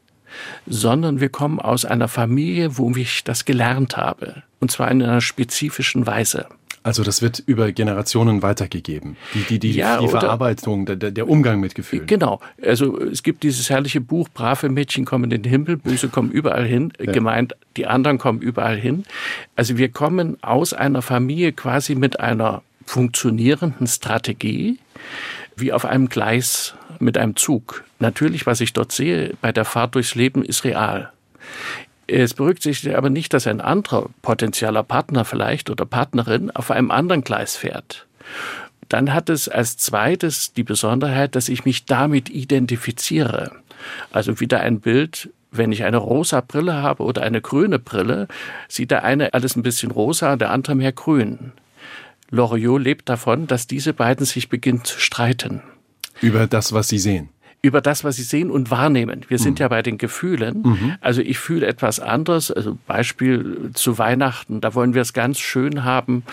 sondern 0.67 1.19
wir 1.19 1.29
kommen 1.29 1.59
aus 1.59 1.85
einer 1.85 2.07
Familie, 2.07 2.77
wo 2.77 2.91
ich 2.95 3.23
das 3.23 3.45
gelernt 3.45 3.97
habe. 3.97 4.43
Und 4.59 4.71
zwar 4.71 4.91
in 4.91 5.01
einer 5.01 5.21
spezifischen 5.21 6.05
Weise. 6.05 6.47
Also 6.83 7.03
das 7.03 7.21
wird 7.21 7.43
über 7.45 7.71
Generationen 7.71 8.41
weitergegeben. 8.41 9.17
Die, 9.33 9.43
die, 9.43 9.59
die, 9.59 9.71
ja, 9.73 9.99
die 9.99 10.07
Verarbeitung, 10.07 10.85
der, 10.85 10.95
der 10.95 11.27
Umgang 11.27 11.59
mit 11.59 11.75
Gefühlen. 11.75 12.07
Genau. 12.07 12.39
Also 12.63 12.99
es 12.99 13.23
gibt 13.23 13.43
dieses 13.43 13.69
herrliche 13.69 14.01
Buch, 14.01 14.29
brave 14.33 14.69
Mädchen 14.69 15.05
kommen 15.05 15.25
in 15.25 15.41
den 15.41 15.43
Himmel, 15.43 15.77
böse 15.77 16.07
kommen 16.07 16.31
überall 16.31 16.65
hin. 16.65 16.93
Ja. 16.99 17.11
Gemeint, 17.11 17.53
die 17.75 17.85
anderen 17.85 18.17
kommen 18.17 18.41
überall 18.41 18.77
hin. 18.77 19.03
Also 19.55 19.77
wir 19.77 19.89
kommen 19.89 20.41
aus 20.41 20.73
einer 20.73 21.01
Familie 21.01 21.51
quasi 21.51 21.95
mit 21.95 22.19
einer 22.19 22.61
funktionierenden 22.85 23.85
Strategie 23.87 24.79
wie 25.55 25.73
auf 25.73 25.85
einem 25.85 26.09
Gleis 26.09 26.75
mit 26.99 27.17
einem 27.17 27.35
Zug. 27.35 27.83
Natürlich, 27.99 28.45
was 28.45 28.61
ich 28.61 28.73
dort 28.73 28.91
sehe 28.91 29.33
bei 29.41 29.51
der 29.51 29.65
Fahrt 29.65 29.95
durchs 29.95 30.15
Leben, 30.15 30.43
ist 30.43 30.63
real. 30.63 31.11
Es 32.11 32.33
berücksichtigt 32.33 32.95
aber 32.95 33.11
nicht, 33.11 33.33
dass 33.33 33.45
ein 33.45 33.61
anderer 33.61 34.09
potenzieller 34.23 34.81
Partner 34.81 35.25
vielleicht 35.25 35.69
oder 35.69 35.85
Partnerin 35.85 36.49
auf 36.49 36.71
einem 36.71 36.89
anderen 36.89 37.23
Gleis 37.23 37.55
fährt. 37.55 38.07
Dann 38.87 39.13
hat 39.13 39.29
es 39.29 39.47
als 39.47 39.77
zweites 39.77 40.53
die 40.53 40.63
Besonderheit, 40.63 41.35
dass 41.35 41.49
ich 41.49 41.65
mich 41.65 41.85
damit 41.85 42.31
identifiziere. 42.31 43.51
Also 44.11 44.39
wieder 44.39 44.61
ein 44.61 44.79
Bild, 44.79 45.29
wenn 45.51 45.71
ich 45.71 45.83
eine 45.83 45.97
rosa 45.97 46.41
Brille 46.41 46.81
habe 46.81 47.03
oder 47.03 47.21
eine 47.21 47.41
grüne 47.41 47.77
Brille, 47.77 48.27
sieht 48.67 48.89
der 48.89 49.03
eine 49.03 49.35
alles 49.35 49.55
ein 49.55 49.63
bisschen 49.63 49.91
rosa, 49.91 50.35
der 50.35 50.49
andere 50.49 50.73
mehr 50.73 50.91
grün. 50.91 51.51
Loriot 52.31 52.81
lebt 52.81 53.09
davon, 53.09 53.45
dass 53.45 53.67
diese 53.67 53.93
beiden 53.93 54.25
sich 54.25 54.49
beginnen 54.49 54.83
zu 54.83 54.99
streiten. 54.99 55.61
Über 56.21 56.47
das, 56.47 56.73
was 56.73 56.87
sie 56.87 56.99
sehen 56.99 57.29
über 57.61 57.81
das, 57.81 58.03
was 58.03 58.15
sie 58.15 58.23
sehen 58.23 58.51
und 58.51 58.71
wahrnehmen. 58.71 59.25
Wir 59.27 59.37
sind 59.37 59.59
mhm. 59.59 59.63
ja 59.63 59.67
bei 59.67 59.81
den 59.81 59.97
Gefühlen. 59.97 60.61
Mhm. 60.63 60.95
Also 61.01 61.21
ich 61.21 61.39
fühle 61.39 61.67
etwas 61.67 61.99
anderes. 61.99 62.51
Also 62.51 62.77
Beispiel 62.87 63.71
zu 63.73 63.97
Weihnachten, 63.97 64.61
da 64.61 64.73
wollen 64.75 64.93
wir 64.93 65.01
es 65.01 65.13
ganz 65.13 65.39
schön 65.39 65.83
haben. 65.83 66.23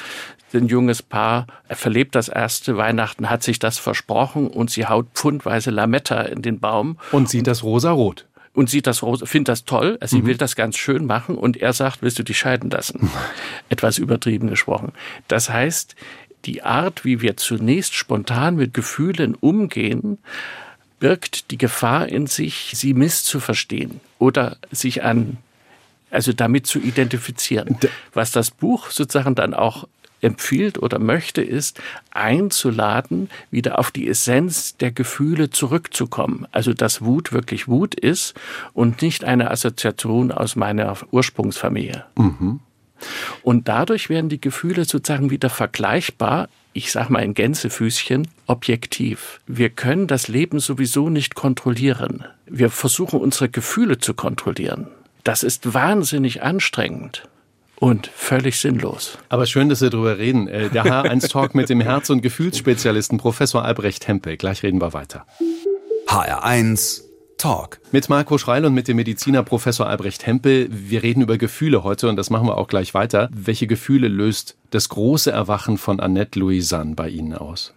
Ein 0.54 0.68
junges 0.68 1.02
Paar 1.02 1.47
verlebt 1.68 2.14
das 2.14 2.28
erste 2.28 2.76
Weihnachten, 2.76 3.28
hat 3.28 3.42
sich 3.42 3.59
das 3.59 3.78
versprochen 3.78 4.47
und 4.47 4.71
sie 4.71 4.87
haut 4.87 5.06
pfundweise 5.12 5.71
Lametta 5.71 6.23
in 6.23 6.40
den 6.40 6.61
Baum. 6.61 6.99
Und 7.12 7.28
sieht 7.28 7.47
das 7.47 7.62
rosa-rot 7.62 8.26
und 8.54 8.71
sieht 8.71 8.87
das 8.87 9.00
findet 9.25 9.49
das 9.49 9.64
toll, 9.66 9.99
also 10.00 10.16
sie 10.16 10.23
mhm. 10.23 10.26
will 10.28 10.37
das 10.38 10.56
ganz 10.56 10.78
schön 10.78 11.04
machen 11.04 11.37
und 11.37 11.59
er 11.59 11.75
sagt, 11.75 12.00
willst 12.00 12.18
du 12.18 12.23
dich 12.23 12.38
scheiden 12.38 12.71
lassen? 12.71 13.11
Etwas 13.68 13.99
übertrieben 13.99 14.49
gesprochen. 14.49 14.92
Das 15.28 15.50
heißt, 15.50 15.95
die 16.47 16.62
Art, 16.62 17.04
wie 17.04 17.21
wir 17.21 17.37
zunächst 17.37 17.95
spontan 17.95 18.56
mit 18.56 18.73
Gefühlen 18.73 19.35
umgehen, 19.35 20.18
birgt 20.98 21.50
die 21.50 21.58
Gefahr 21.58 22.08
in 22.08 22.26
sich, 22.26 22.72
sie 22.74 22.94
misszuverstehen 22.94 24.00
oder 24.18 24.56
sich 24.70 25.02
an, 25.02 25.38
also 26.10 26.32
damit 26.32 26.66
zu 26.66 26.78
identifizieren. 26.78 27.78
Was 28.14 28.30
das 28.30 28.50
Buch 28.50 28.90
sozusagen 28.90 29.34
dann 29.34 29.54
auch 29.54 29.86
empfiehlt 30.20 30.78
oder 30.82 30.98
möchte, 30.98 31.42
ist 31.42 31.80
einzuladen, 32.10 33.28
wieder 33.50 33.78
auf 33.78 33.90
die 33.90 34.08
Essenz 34.08 34.76
der 34.76 34.90
Gefühle 34.90 35.50
zurückzukommen. 35.50 36.46
Also 36.52 36.72
dass 36.72 37.02
Wut 37.02 37.32
wirklich 37.32 37.68
Wut 37.68 37.94
ist 37.94 38.34
und 38.72 39.02
nicht 39.02 39.24
eine 39.24 39.50
Assoziation 39.50 40.32
aus 40.32 40.56
meiner 40.56 40.96
Ursprungsfamilie. 41.10 42.04
Mhm. 42.16 42.60
Und 43.42 43.68
dadurch 43.68 44.08
werden 44.08 44.30
die 44.30 44.40
Gefühle 44.40 44.86
sozusagen 44.86 45.30
wieder 45.30 45.50
vergleichbar 45.50 46.48
ich 46.76 46.92
sag 46.92 47.09
mal 47.09 47.21
in 47.23 47.33
Gänsefüßchen, 47.33 48.28
objektiv. 48.47 49.40
Wir 49.47 49.71
können 49.71 50.06
das 50.06 50.28
Leben 50.28 50.61
sowieso 50.61 51.09
nicht 51.09 51.35
kontrollieren. 51.35 52.25
Wir 52.45 52.68
versuchen 52.71 53.18
unsere 53.18 53.49
Gefühle 53.49 53.99
zu 53.99 54.12
kontrollieren. 54.12 54.88
Das 55.25 55.42
ist 55.42 55.73
wahnsinnig 55.73 56.42
anstrengend 56.42 57.28
und 57.76 58.09
völlig 58.14 58.61
sinnlos. 58.61 59.18
Aber 59.30 59.47
schön, 59.47 59.71
dass 59.71 59.80
wir 59.80 59.90
darüber 59.90 60.18
reden. 60.18 60.49
Äh, 60.49 60.68
der 60.68 60.85
H1-Talk 60.85 61.54
mit 61.54 61.71
dem 61.71 61.80
Herz- 61.80 62.11
und 62.11 62.21
Gefühlsspezialisten 62.21 63.18
Professor 63.18 63.64
Albrecht 63.64 64.02
Tempel. 64.02 64.37
Gleich 64.37 64.62
reden 64.62 64.80
wir 64.80 64.92
weiter. 64.92 65.26
HR1 66.06 67.05
Talk. 67.38 67.81
Mit 67.93 68.09
Marco 68.09 68.38
Schreil 68.38 68.64
und 68.64 68.73
mit 68.73 68.88
dem 68.88 68.97
Mediziner 68.97 69.43
Professor 69.43 69.87
Albrecht 69.87 70.26
Hempel. 70.26 70.69
Wir 70.71 71.02
reden 71.02 71.21
über 71.21 71.37
Gefühle 71.37 71.85
heute 71.85 72.09
und 72.09 72.16
das 72.16 72.31
machen 72.31 72.49
wir 72.49 72.57
auch 72.57 72.66
gleich 72.66 72.95
weiter. 72.95 73.28
Welche 73.33 73.66
Gefühle 73.66 74.09
löst 74.09 74.57
das 74.71 74.88
große 74.88 75.31
Erwachen 75.31 75.76
von 75.76 76.00
Annette 76.00 76.38
Louisanne 76.38 76.95
bei 76.95 77.11
Ihnen 77.11 77.35
aus? 77.35 77.75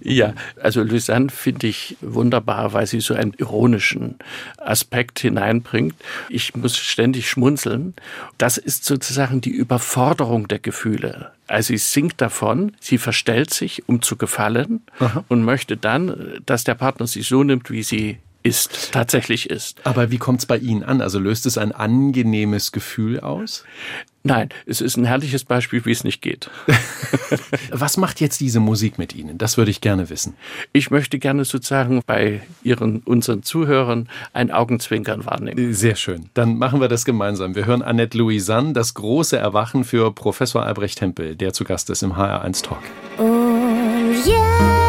Ja, 0.00 0.34
also 0.60 0.82
Lysanne 0.82 1.30
finde 1.30 1.66
ich 1.66 1.96
wunderbar, 2.00 2.72
weil 2.72 2.86
sie 2.86 3.00
so 3.00 3.14
einen 3.14 3.32
ironischen 3.34 4.16
Aspekt 4.58 5.18
hineinbringt. 5.20 5.94
Ich 6.28 6.54
muss 6.54 6.76
ständig 6.76 7.28
schmunzeln. 7.28 7.94
Das 8.38 8.58
ist 8.58 8.84
sozusagen 8.84 9.40
die 9.40 9.50
Überforderung 9.50 10.48
der 10.48 10.58
Gefühle. 10.58 11.32
Also 11.46 11.68
sie 11.68 11.78
singt 11.78 12.20
davon, 12.20 12.72
sie 12.80 12.98
verstellt 12.98 13.52
sich, 13.52 13.88
um 13.88 14.02
zu 14.02 14.16
gefallen 14.16 14.82
Aha. 14.98 15.24
und 15.28 15.44
möchte 15.44 15.76
dann, 15.76 16.40
dass 16.44 16.64
der 16.64 16.74
Partner 16.74 17.06
sie 17.06 17.22
so 17.22 17.44
nimmt, 17.44 17.70
wie 17.70 17.82
sie 17.82 18.18
ist, 18.46 18.92
tatsächlich 18.92 19.50
ist. 19.50 19.80
Aber 19.84 20.10
wie 20.10 20.18
kommt 20.18 20.40
es 20.40 20.46
bei 20.46 20.58
Ihnen 20.58 20.84
an? 20.84 21.00
Also 21.00 21.18
löst 21.18 21.46
es 21.46 21.58
ein 21.58 21.72
angenehmes 21.72 22.72
Gefühl 22.72 23.20
aus? 23.20 23.64
Nein, 24.26 24.48
es 24.66 24.80
ist 24.80 24.96
ein 24.96 25.04
herrliches 25.04 25.44
Beispiel, 25.44 25.84
wie 25.84 25.92
es 25.92 26.02
nicht 26.02 26.20
geht. 26.20 26.50
Was 27.70 27.96
macht 27.96 28.20
jetzt 28.20 28.40
diese 28.40 28.58
Musik 28.58 28.98
mit 28.98 29.14
Ihnen? 29.14 29.38
Das 29.38 29.56
würde 29.56 29.70
ich 29.70 29.80
gerne 29.80 30.10
wissen. 30.10 30.34
Ich 30.72 30.90
möchte 30.90 31.20
gerne 31.20 31.44
sozusagen 31.44 32.02
bei 32.04 32.40
Ihren, 32.64 32.98
unseren 33.00 33.44
Zuhörern 33.44 34.08
ein 34.32 34.50
Augenzwinkern 34.50 35.24
wahrnehmen. 35.26 35.72
Sehr 35.72 35.94
schön. 35.94 36.28
Dann 36.34 36.58
machen 36.58 36.80
wir 36.80 36.88
das 36.88 37.04
gemeinsam. 37.04 37.54
Wir 37.54 37.66
hören 37.66 37.82
Annette 37.82 38.18
Louisanne, 38.18 38.72
das 38.72 38.94
große 38.94 39.36
Erwachen 39.36 39.84
für 39.84 40.12
Professor 40.12 40.64
Albrecht 40.64 40.98
Tempel, 40.98 41.36
der 41.36 41.52
zu 41.52 41.62
Gast 41.62 41.88
ist 41.90 42.02
im 42.02 42.14
HR1 42.14 42.64
Talk. 42.64 42.82
Und 43.18 44.16
jetzt 44.24 44.85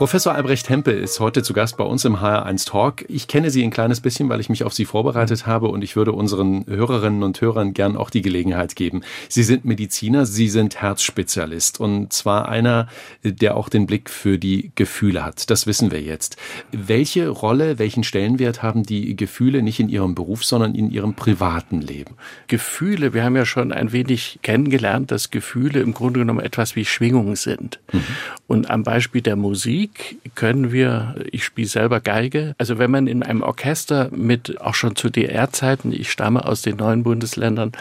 Professor 0.00 0.34
Albrecht 0.34 0.70
Hempel 0.70 0.98
ist 0.98 1.20
heute 1.20 1.42
zu 1.42 1.52
Gast 1.52 1.76
bei 1.76 1.84
uns 1.84 2.06
im 2.06 2.16
HR1 2.16 2.66
Talk. 2.66 3.04
Ich 3.08 3.28
kenne 3.28 3.50
Sie 3.50 3.62
ein 3.62 3.70
kleines 3.70 4.00
bisschen, 4.00 4.30
weil 4.30 4.40
ich 4.40 4.48
mich 4.48 4.64
auf 4.64 4.72
Sie 4.72 4.86
vorbereitet 4.86 5.46
habe 5.46 5.68
und 5.68 5.84
ich 5.84 5.94
würde 5.94 6.12
unseren 6.12 6.64
Hörerinnen 6.66 7.22
und 7.22 7.38
Hörern 7.42 7.74
gern 7.74 7.98
auch 7.98 8.08
die 8.08 8.22
Gelegenheit 8.22 8.76
geben. 8.76 9.02
Sie 9.28 9.42
sind 9.42 9.66
Mediziner, 9.66 10.24
Sie 10.24 10.48
sind 10.48 10.80
Herzspezialist 10.80 11.80
und 11.80 12.14
zwar 12.14 12.48
einer, 12.48 12.88
der 13.22 13.58
auch 13.58 13.68
den 13.68 13.86
Blick 13.86 14.08
für 14.08 14.38
die 14.38 14.72
Gefühle 14.74 15.22
hat. 15.22 15.50
Das 15.50 15.66
wissen 15.66 15.90
wir 15.90 16.00
jetzt. 16.00 16.38
Welche 16.72 17.28
Rolle, 17.28 17.78
welchen 17.78 18.02
Stellenwert 18.02 18.62
haben 18.62 18.84
die 18.84 19.14
Gefühle 19.16 19.60
nicht 19.60 19.80
in 19.80 19.90
Ihrem 19.90 20.14
Beruf, 20.14 20.46
sondern 20.46 20.74
in 20.74 20.90
Ihrem 20.90 21.12
privaten 21.12 21.82
Leben? 21.82 22.14
Gefühle, 22.46 23.12
wir 23.12 23.22
haben 23.22 23.36
ja 23.36 23.44
schon 23.44 23.70
ein 23.70 23.92
wenig 23.92 24.38
kennengelernt, 24.40 25.10
dass 25.10 25.30
Gefühle 25.30 25.80
im 25.80 25.92
Grunde 25.92 26.20
genommen 26.20 26.40
etwas 26.40 26.74
wie 26.74 26.86
Schwingungen 26.86 27.36
sind. 27.36 27.80
Mhm. 27.92 28.04
Und 28.46 28.70
am 28.70 28.82
Beispiel 28.82 29.20
der 29.20 29.36
Musik 29.36 29.89
Musik 29.90 30.20
können 30.34 30.72
wir, 30.72 31.14
ich 31.30 31.44
spiele 31.44 31.68
selber 31.68 32.00
Geige, 32.00 32.54
also 32.58 32.78
wenn 32.78 32.90
man 32.90 33.06
in 33.06 33.22
einem 33.22 33.42
Orchester 33.42 34.08
mit, 34.10 34.60
auch 34.60 34.74
schon 34.74 34.96
zu 34.96 35.10
DDR-Zeiten, 35.10 35.92
ich 35.92 36.10
stamme 36.10 36.44
aus 36.46 36.62
den 36.62 36.76
neuen 36.76 37.02
Bundesländern, 37.02 37.72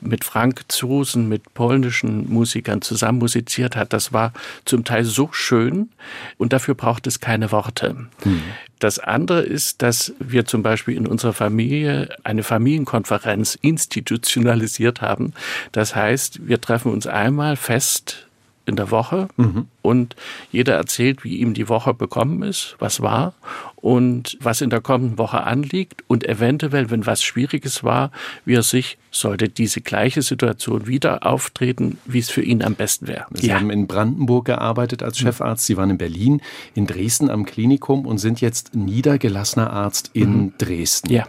mit 0.00 0.24
Frank 0.24 0.64
Zosen, 0.68 1.28
mit 1.28 1.54
polnischen 1.54 2.28
Musikern 2.28 2.82
zusammen 2.82 3.18
musiziert 3.18 3.76
hat, 3.76 3.92
das 3.92 4.12
war 4.12 4.32
zum 4.64 4.84
Teil 4.84 5.04
so 5.04 5.28
schön 5.32 5.90
und 6.38 6.52
dafür 6.52 6.74
braucht 6.74 7.06
es 7.06 7.20
keine 7.20 7.52
Worte. 7.52 8.06
Hm. 8.22 8.42
Das 8.78 9.00
andere 9.00 9.40
ist, 9.40 9.82
dass 9.82 10.12
wir 10.20 10.44
zum 10.44 10.62
Beispiel 10.62 10.96
in 10.96 11.06
unserer 11.06 11.32
Familie 11.32 12.10
eine 12.22 12.44
Familienkonferenz 12.44 13.58
institutionalisiert 13.60 15.00
haben. 15.00 15.34
Das 15.72 15.96
heißt, 15.96 16.46
wir 16.46 16.60
treffen 16.60 16.92
uns 16.92 17.08
einmal 17.08 17.56
fest 17.56 18.27
in 18.68 18.76
der 18.76 18.90
Woche 18.90 19.28
mhm. 19.36 19.66
und 19.82 20.16
jeder 20.52 20.74
erzählt, 20.74 21.24
wie 21.24 21.36
ihm 21.36 21.54
die 21.54 21.68
Woche 21.68 21.94
bekommen 21.94 22.42
ist, 22.42 22.76
was 22.78 23.00
war 23.00 23.34
und 23.76 24.36
was 24.40 24.60
in 24.60 24.70
der 24.70 24.80
kommenden 24.80 25.18
Woche 25.18 25.42
anliegt 25.44 26.04
und 26.06 26.28
eventuell, 26.28 26.90
wenn 26.90 27.06
was 27.06 27.22
Schwieriges 27.22 27.84
war, 27.84 28.10
wie 28.44 28.54
er 28.54 28.62
sich, 28.62 28.98
sollte 29.10 29.48
diese 29.48 29.80
gleiche 29.80 30.22
Situation 30.22 30.86
wieder 30.86 31.26
auftreten, 31.26 31.98
wie 32.04 32.18
es 32.18 32.30
für 32.30 32.42
ihn 32.42 32.62
am 32.62 32.74
besten 32.74 33.08
wäre. 33.08 33.26
Sie 33.32 33.48
ja. 33.48 33.56
haben 33.56 33.70
in 33.70 33.86
Brandenburg 33.86 34.46
gearbeitet 34.46 35.02
als 35.02 35.18
Chefarzt, 35.18 35.66
Sie 35.66 35.76
waren 35.76 35.90
in 35.90 35.98
Berlin, 35.98 36.40
in 36.74 36.86
Dresden 36.86 37.30
am 37.30 37.46
Klinikum 37.46 38.06
und 38.06 38.18
sind 38.18 38.40
jetzt 38.40 38.74
niedergelassener 38.74 39.72
Arzt 39.72 40.10
in 40.12 40.36
mhm. 40.36 40.52
Dresden. 40.58 41.12
Ja. 41.12 41.26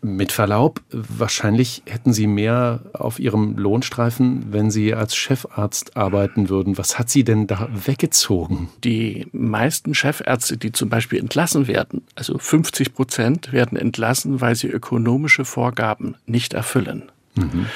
Mit 0.00 0.30
Verlaub, 0.30 0.80
wahrscheinlich 0.90 1.82
hätten 1.86 2.12
Sie 2.12 2.28
mehr 2.28 2.80
auf 2.92 3.18
Ihrem 3.18 3.56
Lohnstreifen, 3.58 4.52
wenn 4.52 4.70
Sie 4.70 4.94
als 4.94 5.16
Chefarzt 5.16 5.96
arbeiten 5.96 6.48
würden. 6.48 6.78
Was 6.78 6.98
hat 6.98 7.10
Sie 7.10 7.24
denn 7.24 7.48
da 7.48 7.68
weggezogen? 7.72 8.68
Die 8.84 9.26
meisten 9.32 9.94
Chefärzte, 9.94 10.56
die 10.56 10.70
zum 10.70 10.88
Beispiel 10.88 11.18
entlassen 11.18 11.66
werden, 11.66 12.02
also 12.14 12.38
50 12.38 12.94
Prozent 12.94 13.52
werden 13.52 13.76
entlassen, 13.76 14.40
weil 14.40 14.54
sie 14.54 14.68
ökonomische 14.68 15.44
Vorgaben 15.44 16.14
nicht 16.26 16.54
erfüllen. 16.54 17.10
Mhm. 17.34 17.66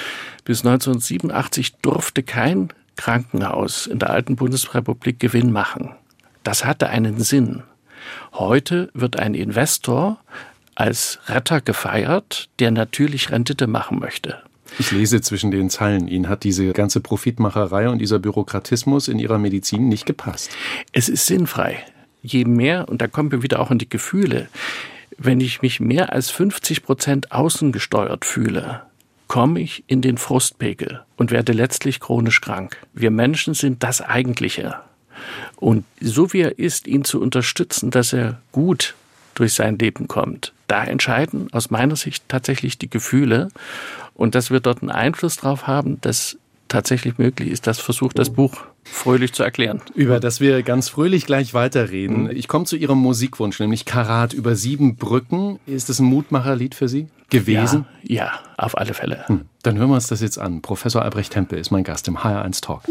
Bis 0.44 0.64
1987 0.64 1.76
durfte 1.82 2.22
kein 2.22 2.68
Krankenhaus 2.96 3.86
in 3.86 3.98
der 3.98 4.10
alten 4.10 4.36
Bundesrepublik 4.36 5.18
Gewinn 5.18 5.50
machen. 5.50 5.90
Das 6.42 6.64
hatte 6.64 6.88
einen 6.88 7.20
Sinn. 7.20 7.62
Heute 8.32 8.90
wird 8.94 9.16
ein 9.18 9.34
Investor 9.34 10.18
als 10.74 11.18
Retter 11.26 11.60
gefeiert, 11.60 12.48
der 12.58 12.70
natürlich 12.70 13.30
Rendite 13.30 13.66
machen 13.66 13.98
möchte. 13.98 14.38
Ich 14.78 14.90
lese 14.90 15.20
zwischen 15.20 15.50
den 15.50 15.68
Zeilen, 15.68 16.08
Ihnen 16.08 16.28
hat 16.28 16.44
diese 16.44 16.72
ganze 16.72 17.00
Profitmacherei 17.00 17.88
und 17.88 17.98
dieser 17.98 18.18
Bürokratismus 18.18 19.08
in 19.08 19.18
Ihrer 19.18 19.38
Medizin 19.38 19.88
nicht 19.88 20.06
gepasst. 20.06 20.50
Es 20.92 21.08
ist 21.08 21.26
sinnfrei. 21.26 21.84
Je 22.22 22.44
mehr, 22.44 22.88
und 22.88 23.02
da 23.02 23.08
kommen 23.08 23.32
wir 23.32 23.42
wieder 23.42 23.60
auch 23.60 23.70
in 23.70 23.78
die 23.78 23.88
Gefühle, 23.88 24.48
wenn 25.18 25.40
ich 25.40 25.60
mich 25.60 25.80
mehr 25.80 26.12
als 26.12 26.30
50 26.30 26.84
Prozent 26.84 27.32
außengesteuert 27.32 28.24
fühle, 28.24 28.82
komme 29.28 29.60
ich 29.60 29.84
in 29.86 30.00
den 30.00 30.18
Frustpegel 30.18 31.02
und 31.16 31.30
werde 31.30 31.52
letztlich 31.52 32.00
chronisch 32.00 32.40
krank. 32.40 32.76
Wir 32.92 33.10
Menschen 33.10 33.54
sind 33.54 33.82
das 33.82 34.00
Eigentliche. 34.00 34.76
Und 35.56 35.84
so 36.00 36.32
wie 36.32 36.40
er 36.40 36.58
ist, 36.58 36.86
ihn 36.86 37.04
zu 37.04 37.20
unterstützen, 37.20 37.90
dass 37.90 38.12
er 38.12 38.40
gut 38.52 38.94
durch 39.34 39.54
sein 39.54 39.78
Leben 39.78 40.08
kommt, 40.08 40.52
da 40.72 40.82
entscheiden 40.84 41.48
aus 41.52 41.70
meiner 41.70 41.96
Sicht 41.96 42.24
tatsächlich 42.28 42.78
die 42.78 42.88
Gefühle 42.88 43.48
und 44.14 44.34
dass 44.34 44.50
wir 44.50 44.60
dort 44.60 44.80
einen 44.80 44.90
Einfluss 44.90 45.36
drauf 45.36 45.66
haben, 45.66 46.00
dass 46.00 46.38
tatsächlich 46.68 47.18
möglich 47.18 47.50
ist. 47.50 47.66
Das 47.66 47.78
versucht 47.78 48.18
das 48.18 48.30
Buch 48.30 48.54
fröhlich 48.82 49.34
zu 49.34 49.42
erklären. 49.42 49.82
Über 49.94 50.18
das 50.18 50.40
wir 50.40 50.62
ganz 50.62 50.88
fröhlich 50.88 51.26
gleich 51.26 51.52
weiterreden. 51.52 52.34
Ich 52.34 52.48
komme 52.48 52.64
zu 52.64 52.76
Ihrem 52.76 52.96
Musikwunsch, 52.96 53.60
nämlich 53.60 53.84
Karat 53.84 54.32
über 54.32 54.56
sieben 54.56 54.96
Brücken. 54.96 55.58
Ist 55.66 55.90
das 55.90 55.98
ein 55.98 56.06
Mutmacherlied 56.06 56.74
für 56.74 56.88
Sie 56.88 57.08
gewesen? 57.28 57.84
Ja, 58.02 58.24
ja 58.24 58.32
auf 58.56 58.78
alle 58.78 58.94
Fälle. 58.94 59.28
Hm. 59.28 59.42
Dann 59.62 59.76
hören 59.76 59.90
wir 59.90 59.96
uns 59.96 60.06
das 60.06 60.22
jetzt 60.22 60.38
an. 60.38 60.62
Professor 60.62 61.02
Albrecht 61.02 61.34
Tempel 61.34 61.58
ist 61.58 61.70
mein 61.70 61.84
Gast 61.84 62.08
im 62.08 62.16
HR1 62.16 62.62
Talk. 62.62 62.84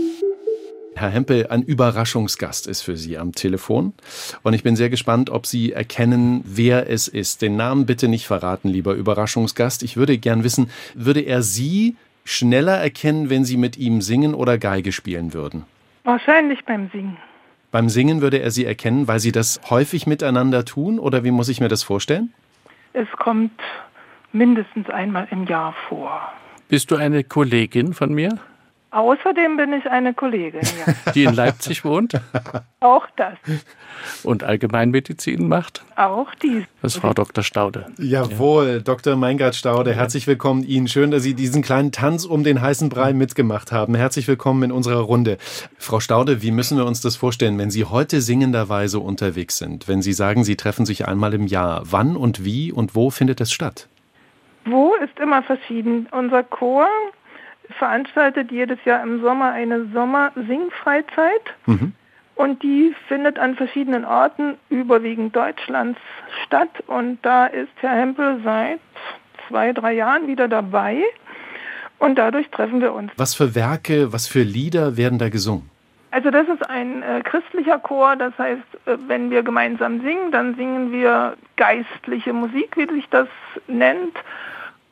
Herr 0.94 1.10
Hempel, 1.10 1.48
ein 1.48 1.64
Überraschungsgast 1.64 2.68
ist 2.68 2.82
für 2.82 2.98
Sie 2.98 3.18
am 3.18 3.32
Telefon. 3.32 3.94
Und 4.44 4.54
ich 4.54 4.64
bin 4.64 4.76
sehr 4.76 4.90
gespannt, 4.90 5.30
ob 5.30 5.46
Sie 5.46 5.72
erkennen, 5.72 6.44
wer 6.46 6.90
es 6.90 7.08
ist. 7.08 7.42
Den 7.42 7.56
Namen 7.56 7.86
bitte 7.86 8.08
nicht 8.08 8.28
verraten, 8.28 8.68
lieber 8.68 8.94
Überraschungsgast. 8.94 9.84
Ich 9.84 9.96
würde 9.96 10.18
gern 10.18 10.44
wissen, 10.44 10.70
würde 10.94 11.22
er 11.22 11.42
Sie 11.42 11.96
schneller 12.26 12.78
erkennen, 12.78 13.30
wenn 13.30 13.46
Sie 13.46 13.58
mit 13.58 13.78
ihm 13.78 14.02
singen 14.02 14.34
oder 14.34 14.58
Geige 14.58 14.92
spielen 14.92 15.34
würden? 15.34 15.66
Wahrscheinlich 16.04 16.64
beim 16.66 16.90
Singen. 16.92 17.18
Beim 17.72 17.88
Singen 17.88 18.22
würde 18.22 18.42
er 18.42 18.52
Sie 18.52 18.66
erkennen, 18.66 19.08
weil 19.08 19.20
Sie 19.20 19.32
das 19.32 19.62
häufig 19.70 20.08
miteinander 20.08 20.66
tun? 20.66 21.00
Oder 21.00 21.24
wie 21.24 21.32
muss 21.32 21.48
ich 21.48 21.62
mir 21.62 21.70
das 21.70 21.84
vorstellen? 21.84 22.34
Es 22.94 23.08
kommt 23.18 23.60
mindestens 24.34 24.90
einmal 24.90 25.28
im 25.32 25.46
Jahr 25.48 25.74
vor. 25.88 26.34
Bist 26.68 26.92
du 26.92 26.98
eine 26.98 27.24
Kollegin 27.24 27.94
von 27.94 28.14
mir? 28.14 28.38
Außerdem 28.94 29.56
bin 29.56 29.72
ich 29.72 29.90
eine 29.90 30.14
Kollegin, 30.14 30.60
ja. 30.86 31.12
Die 31.16 31.24
in 31.24 31.34
Leipzig 31.34 31.86
wohnt? 31.86 32.20
Auch 32.82 33.08
das. 33.16 33.38
Und 34.24 34.44
Allgemeinmedizin 34.44 35.48
macht? 35.48 35.86
Auch 35.96 36.36
dies. 36.36 36.66
Das 36.82 36.96
ist 36.96 37.02
Frau 37.02 37.14
Dr. 37.14 37.42
Staude. 37.42 37.86
Jawohl, 37.98 38.68
ja. 38.68 38.80
Dr. 38.80 39.16
Meingart 39.16 39.56
Staude, 39.56 39.94
herzlich 39.94 40.28
willkommen 40.28 40.64
Ihnen. 40.64 40.90
Schön, 40.90 41.10
dass 41.10 41.24
Sie 41.24 41.36
diesen 41.36 41.62
kleinen 41.62 41.94
Tanz 41.94 42.26
um 42.26 42.44
den 42.44 42.62
heißen 42.62 42.90
Brei 42.90 43.14
mitgemacht 43.14 43.72
haben. 43.72 43.96
Herzlich 43.96 44.28
willkommen 44.28 44.64
in 44.64 44.72
unserer 44.74 45.00
Runde. 45.00 45.38
Frau 45.78 46.02
Staude, 46.02 46.42
wie 46.42 46.52
müssen 46.52 46.78
wir 46.78 46.86
uns 46.86 47.00
das 47.00 47.16
vorstellen, 47.16 47.58
wenn 47.58 47.72
Sie 47.72 47.86
heute 47.86 48.20
singenderweise 48.20 49.00
unterwegs 49.00 49.58
sind? 49.58 49.88
Wenn 49.88 50.02
Sie 50.02 50.12
sagen, 50.12 50.44
Sie 50.44 50.58
treffen 50.58 50.86
sich 50.86 51.08
einmal 51.08 51.34
im 51.34 51.48
Jahr, 51.48 51.84
wann 51.86 52.18
und 52.18 52.44
wie 52.44 52.74
und 52.74 52.94
wo 52.94 53.10
findet 53.10 53.40
es 53.40 53.54
statt? 53.54 53.88
Wo 54.66 54.96
ist 54.96 55.18
immer 55.18 55.42
verschieden. 55.44 56.10
Unser 56.12 56.44
Chor 56.44 56.88
veranstaltet 57.72 58.52
jedes 58.52 58.84
Jahr 58.86 59.04
im 59.04 59.22
Sommer 59.22 59.52
eine 59.52 59.86
Sommer-Singfreizeit. 59.94 61.56
Mhm. 61.66 61.94
Und 62.36 62.64
die 62.64 62.96
findet 63.08 63.38
an 63.38 63.56
verschiedenen 63.56 64.06
Orten, 64.06 64.56
überwiegend 64.70 65.36
Deutschlands, 65.36 66.00
statt. 66.46 66.70
Und 66.88 67.20
da 67.22 67.46
ist 67.46 67.70
Herr 67.82 67.96
Hempel 67.96 68.42
seit 68.44 68.80
zwei, 69.48 69.74
drei 69.74 69.94
Jahren 69.94 70.28
wieder 70.28 70.48
dabei. 70.48 71.04
Und 72.00 72.16
dadurch 72.16 72.50
treffen 72.50 72.82
wir 72.82 72.94
uns. 72.94 73.12
Was 73.18 73.36
für 73.36 73.54
Werke, 73.54 74.12
was 74.12 74.28
für 74.28 74.42
Lieder 74.42 74.98
werden 74.98 75.20
da 75.20 75.30
gesungen? 75.30 75.70
Also 76.10 76.30
das 76.30 76.48
ist 76.50 76.68
ein 76.70 77.04
äh, 77.04 77.22
christlicher 77.24 77.80
Chor, 77.80 78.18
das 78.18 78.38
heißt, 78.38 78.62
äh, 78.86 78.98
wenn 79.08 79.30
wir 79.32 79.44
gemeinsam 79.44 80.02
singen, 80.02 80.32
dann 80.32 80.56
singen 80.56 80.92
wir 80.92 81.38
geistliche 81.56 82.34
Musik, 82.34 82.76
wie 82.76 82.88
sich 82.94 83.08
das 83.10 83.28
nennt. 83.68 84.18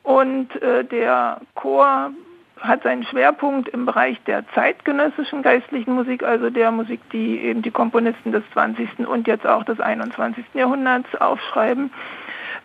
Und 0.02 0.50
äh, 0.62 0.82
der 0.84 1.42
Chor 1.54 2.12
hat 2.60 2.82
seinen 2.82 3.04
Schwerpunkt 3.04 3.68
im 3.68 3.86
Bereich 3.86 4.22
der 4.24 4.44
zeitgenössischen 4.54 5.42
geistlichen 5.42 5.94
Musik, 5.94 6.22
also 6.22 6.50
der 6.50 6.70
Musik, 6.70 7.00
die 7.10 7.38
eben 7.40 7.62
die 7.62 7.70
Komponisten 7.70 8.32
des 8.32 8.42
20. 8.52 9.06
und 9.06 9.26
jetzt 9.26 9.46
auch 9.46 9.64
des 9.64 9.80
21. 9.80 10.44
Jahrhunderts 10.54 11.14
aufschreiben. 11.16 11.90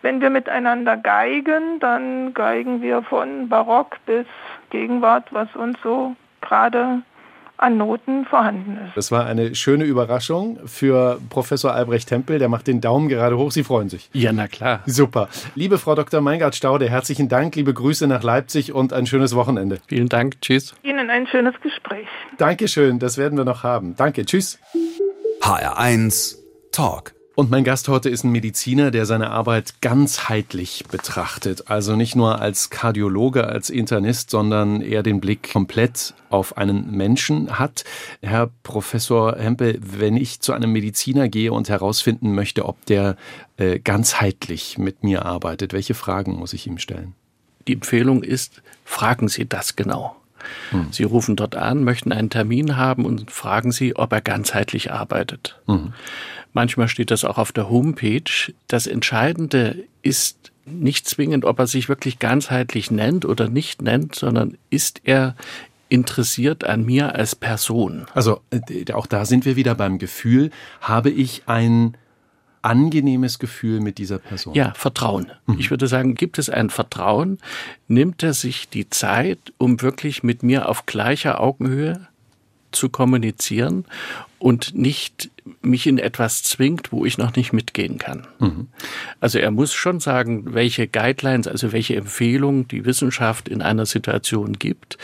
Wenn 0.02 0.20
wir 0.20 0.30
miteinander 0.30 0.96
geigen, 0.96 1.80
dann 1.80 2.34
geigen 2.34 2.82
wir 2.82 3.02
von 3.02 3.48
Barock 3.48 3.96
bis 4.04 4.26
Gegenwart, 4.70 5.32
was 5.32 5.54
uns 5.56 5.78
so 5.82 6.14
gerade 6.42 7.02
an 7.58 7.78
Noten 7.78 8.24
vorhanden 8.24 8.78
ist. 8.86 8.96
Das 8.96 9.10
war 9.10 9.26
eine 9.26 9.54
schöne 9.54 9.84
Überraschung 9.84 10.58
für 10.66 11.20
Professor 11.30 11.72
Albrecht 11.72 12.08
Tempel. 12.08 12.38
Der 12.38 12.48
macht 12.48 12.66
den 12.66 12.80
Daumen 12.80 13.08
gerade 13.08 13.36
hoch. 13.36 13.50
Sie 13.50 13.64
freuen 13.64 13.88
sich. 13.88 14.08
Ja, 14.12 14.32
na 14.32 14.48
klar. 14.48 14.80
Super. 14.86 15.28
Liebe 15.54 15.78
Frau 15.78 15.94
Dr. 15.94 16.20
Meingart-Staude, 16.20 16.88
herzlichen 16.88 17.28
Dank, 17.28 17.56
liebe 17.56 17.72
Grüße 17.72 18.06
nach 18.06 18.22
Leipzig 18.22 18.72
und 18.72 18.92
ein 18.92 19.06
schönes 19.06 19.34
Wochenende. 19.34 19.78
Vielen 19.88 20.08
Dank. 20.08 20.40
Tschüss. 20.40 20.74
Ihnen 20.82 21.10
ein 21.10 21.26
schönes 21.26 21.54
Gespräch. 21.62 22.06
Dankeschön. 22.38 22.98
Das 22.98 23.18
werden 23.18 23.36
wir 23.38 23.44
noch 23.44 23.62
haben. 23.62 23.96
Danke. 23.96 24.24
Tschüss. 24.24 24.58
HR1 25.40 26.36
Talk. 26.72 27.15
Und 27.36 27.50
mein 27.50 27.64
Gast 27.64 27.88
heute 27.88 28.08
ist 28.08 28.24
ein 28.24 28.32
Mediziner, 28.32 28.90
der 28.90 29.04
seine 29.04 29.28
Arbeit 29.28 29.82
ganzheitlich 29.82 30.84
betrachtet. 30.90 31.68
Also 31.68 31.94
nicht 31.94 32.16
nur 32.16 32.40
als 32.40 32.70
Kardiologe, 32.70 33.46
als 33.46 33.68
Internist, 33.68 34.30
sondern 34.30 34.80
eher 34.80 35.02
den 35.02 35.20
Blick 35.20 35.52
komplett 35.52 36.14
auf 36.30 36.56
einen 36.56 36.90
Menschen 36.92 37.58
hat. 37.58 37.84
Herr 38.22 38.48
Professor 38.62 39.36
Hempel, 39.36 39.78
wenn 39.82 40.16
ich 40.16 40.40
zu 40.40 40.54
einem 40.54 40.72
Mediziner 40.72 41.28
gehe 41.28 41.52
und 41.52 41.68
herausfinden 41.68 42.34
möchte, 42.34 42.64
ob 42.64 42.86
der 42.86 43.16
äh, 43.58 43.80
ganzheitlich 43.80 44.78
mit 44.78 45.04
mir 45.04 45.26
arbeitet, 45.26 45.74
welche 45.74 45.92
Fragen 45.92 46.36
muss 46.36 46.54
ich 46.54 46.66
ihm 46.66 46.78
stellen? 46.78 47.12
Die 47.68 47.74
Empfehlung 47.74 48.22
ist, 48.22 48.62
fragen 48.86 49.28
Sie 49.28 49.46
das 49.46 49.76
genau. 49.76 50.16
Hm. 50.70 50.86
Sie 50.90 51.04
rufen 51.04 51.36
dort 51.36 51.54
an, 51.54 51.84
möchten 51.84 52.12
einen 52.12 52.30
Termin 52.30 52.76
haben 52.78 53.04
und 53.04 53.30
fragen 53.30 53.72
Sie, 53.72 53.94
ob 53.94 54.12
er 54.12 54.22
ganzheitlich 54.22 54.90
arbeitet. 54.90 55.60
Hm. 55.66 55.92
Manchmal 56.56 56.88
steht 56.88 57.10
das 57.10 57.26
auch 57.26 57.36
auf 57.36 57.52
der 57.52 57.68
Homepage. 57.68 58.54
Das 58.66 58.86
Entscheidende 58.86 59.84
ist 60.00 60.52
nicht 60.64 61.06
zwingend, 61.06 61.44
ob 61.44 61.58
er 61.58 61.66
sich 61.66 61.90
wirklich 61.90 62.18
ganzheitlich 62.18 62.90
nennt 62.90 63.26
oder 63.26 63.50
nicht 63.50 63.82
nennt, 63.82 64.14
sondern 64.14 64.56
ist 64.70 65.02
er 65.04 65.36
interessiert 65.90 66.64
an 66.64 66.82
mir 66.82 67.14
als 67.14 67.36
Person. 67.36 68.06
Also 68.14 68.40
äh, 68.50 68.90
auch 68.94 69.04
da 69.04 69.26
sind 69.26 69.44
wir 69.44 69.56
wieder 69.56 69.74
beim 69.74 69.98
Gefühl, 69.98 70.50
habe 70.80 71.10
ich 71.10 71.42
ein 71.44 71.94
angenehmes 72.62 73.38
Gefühl 73.38 73.80
mit 73.80 73.98
dieser 73.98 74.18
Person? 74.18 74.54
Ja, 74.54 74.72
Vertrauen. 74.74 75.30
Mhm. 75.44 75.58
Ich 75.58 75.68
würde 75.68 75.86
sagen, 75.86 76.14
gibt 76.14 76.38
es 76.38 76.48
ein 76.48 76.70
Vertrauen? 76.70 77.36
Nimmt 77.86 78.22
er 78.22 78.32
sich 78.32 78.70
die 78.70 78.88
Zeit, 78.88 79.52
um 79.58 79.82
wirklich 79.82 80.22
mit 80.22 80.42
mir 80.42 80.70
auf 80.70 80.86
gleicher 80.86 81.38
Augenhöhe 81.38 82.08
zu 82.76 82.88
kommunizieren 82.88 83.84
und 84.38 84.74
nicht 84.74 85.30
mich 85.62 85.86
in 85.86 85.98
etwas 85.98 86.42
zwingt, 86.42 86.92
wo 86.92 87.04
ich 87.04 87.18
noch 87.18 87.34
nicht 87.36 87.52
mitgehen 87.52 87.98
kann. 87.98 88.26
Mhm. 88.38 88.68
Also 89.20 89.38
er 89.38 89.50
muss 89.50 89.72
schon 89.74 90.00
sagen, 90.00 90.54
welche 90.54 90.86
Guidelines, 90.88 91.46
also 91.48 91.72
welche 91.72 91.96
Empfehlungen 91.96 92.68
die 92.68 92.84
Wissenschaft 92.84 93.48
in 93.48 93.62
einer 93.62 93.86
Situation 93.86 94.54
gibt. 94.54 94.98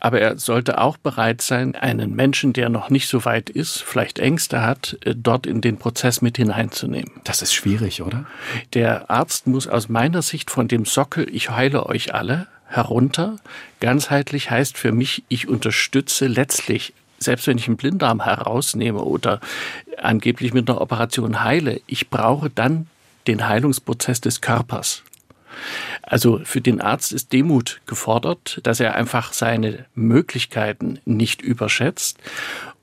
Aber 0.00 0.20
er 0.20 0.38
sollte 0.38 0.78
auch 0.78 0.96
bereit 0.96 1.42
sein, 1.42 1.74
einen 1.74 2.14
Menschen, 2.14 2.52
der 2.52 2.68
noch 2.68 2.90
nicht 2.90 3.08
so 3.08 3.24
weit 3.24 3.50
ist, 3.50 3.82
vielleicht 3.82 4.18
Ängste 4.18 4.62
hat, 4.62 4.98
äh, 5.04 5.14
dort 5.16 5.46
in 5.46 5.60
den 5.60 5.76
Prozess 5.76 6.22
mit 6.22 6.36
hineinzunehmen. 6.36 7.12
Das 7.24 7.42
ist 7.42 7.54
schwierig, 7.54 8.02
oder? 8.02 8.26
Der 8.74 9.10
Arzt 9.10 9.46
muss 9.46 9.68
aus 9.68 9.88
meiner 9.88 10.22
Sicht 10.22 10.50
von 10.50 10.68
dem 10.68 10.84
Sockel, 10.84 11.26
ich 11.32 11.50
heile 11.50 11.86
euch 11.86 12.14
alle, 12.14 12.46
herunter. 12.66 13.36
Ganzheitlich 13.80 14.50
heißt 14.50 14.78
für 14.78 14.92
mich, 14.92 15.22
ich 15.28 15.46
unterstütze 15.46 16.26
letztlich 16.26 16.94
selbst 17.22 17.46
wenn 17.46 17.58
ich 17.58 17.66
einen 17.66 17.76
Blinddarm 17.76 18.22
herausnehme 18.22 19.02
oder 19.02 19.40
angeblich 19.98 20.52
mit 20.52 20.68
einer 20.68 20.80
Operation 20.80 21.42
heile, 21.42 21.80
ich 21.86 22.10
brauche 22.10 22.50
dann 22.50 22.86
den 23.26 23.48
Heilungsprozess 23.48 24.20
des 24.20 24.40
Körpers. 24.40 25.02
Also 26.02 26.40
für 26.44 26.60
den 26.60 26.80
Arzt 26.80 27.12
ist 27.12 27.32
Demut 27.32 27.80
gefordert, 27.86 28.60
dass 28.62 28.80
er 28.80 28.94
einfach 28.94 29.32
seine 29.32 29.84
Möglichkeiten 29.94 30.98
nicht 31.04 31.42
überschätzt 31.42 32.18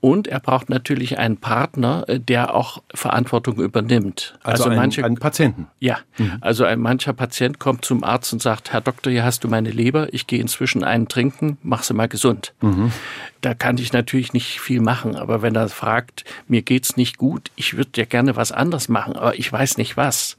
und 0.02 0.28
er 0.28 0.40
braucht 0.40 0.70
natürlich 0.70 1.18
einen 1.20 1.38
Partner, 1.38 2.06
äh, 2.08 2.20
der 2.20 2.56
auch 2.56 2.82
Verantwortung 2.94 3.58
übernimmt. 3.58 4.38
Also, 4.44 4.64
also 4.64 4.70
ein, 4.70 4.78
manche, 4.78 5.04
einen 5.04 5.18
Patienten. 5.18 5.68
Ja, 5.80 5.98
mhm. 6.18 6.38
also 6.42 6.64
ein 6.64 6.80
mancher 6.80 7.14
Patient 7.14 7.60
kommt 7.60 7.84
zum 7.84 8.04
Arzt 8.04 8.32
und 8.32 8.42
sagt, 8.42 8.72
Herr 8.72 8.82
Doktor, 8.82 9.12
hier 9.12 9.26
hast 9.26 9.44
du 9.44 9.50
meine 9.50 9.72
Leber, 9.72 10.14
ich 10.14 10.28
gehe 10.28 10.40
inzwischen 10.40 10.84
einen 10.84 11.08
trinken, 11.08 11.58
mach 11.64 11.84
sie 11.84 11.94
mal 11.94 12.08
gesund. 12.08 12.54
Mhm. 12.62 12.94
Da 13.42 13.54
kann 13.54 13.78
ich 13.78 13.94
natürlich 13.94 14.34
nicht 14.34 14.60
viel 14.60 14.82
machen. 14.82 15.16
Aber 15.16 15.42
wenn 15.42 15.56
er 15.56 15.70
fragt, 15.70 16.26
mir 16.48 16.62
geht's 16.62 16.98
nicht 16.98 17.18
gut, 17.18 17.52
ich 17.56 17.78
würde 17.78 17.92
ja 17.96 18.06
gerne 18.06 18.36
was 18.36 18.52
anderes 18.52 18.90
machen, 18.90 19.16
aber 19.16 19.38
ich 19.38 19.52
weiß 19.52 19.78
nicht 19.78 19.98
was, 19.98 20.38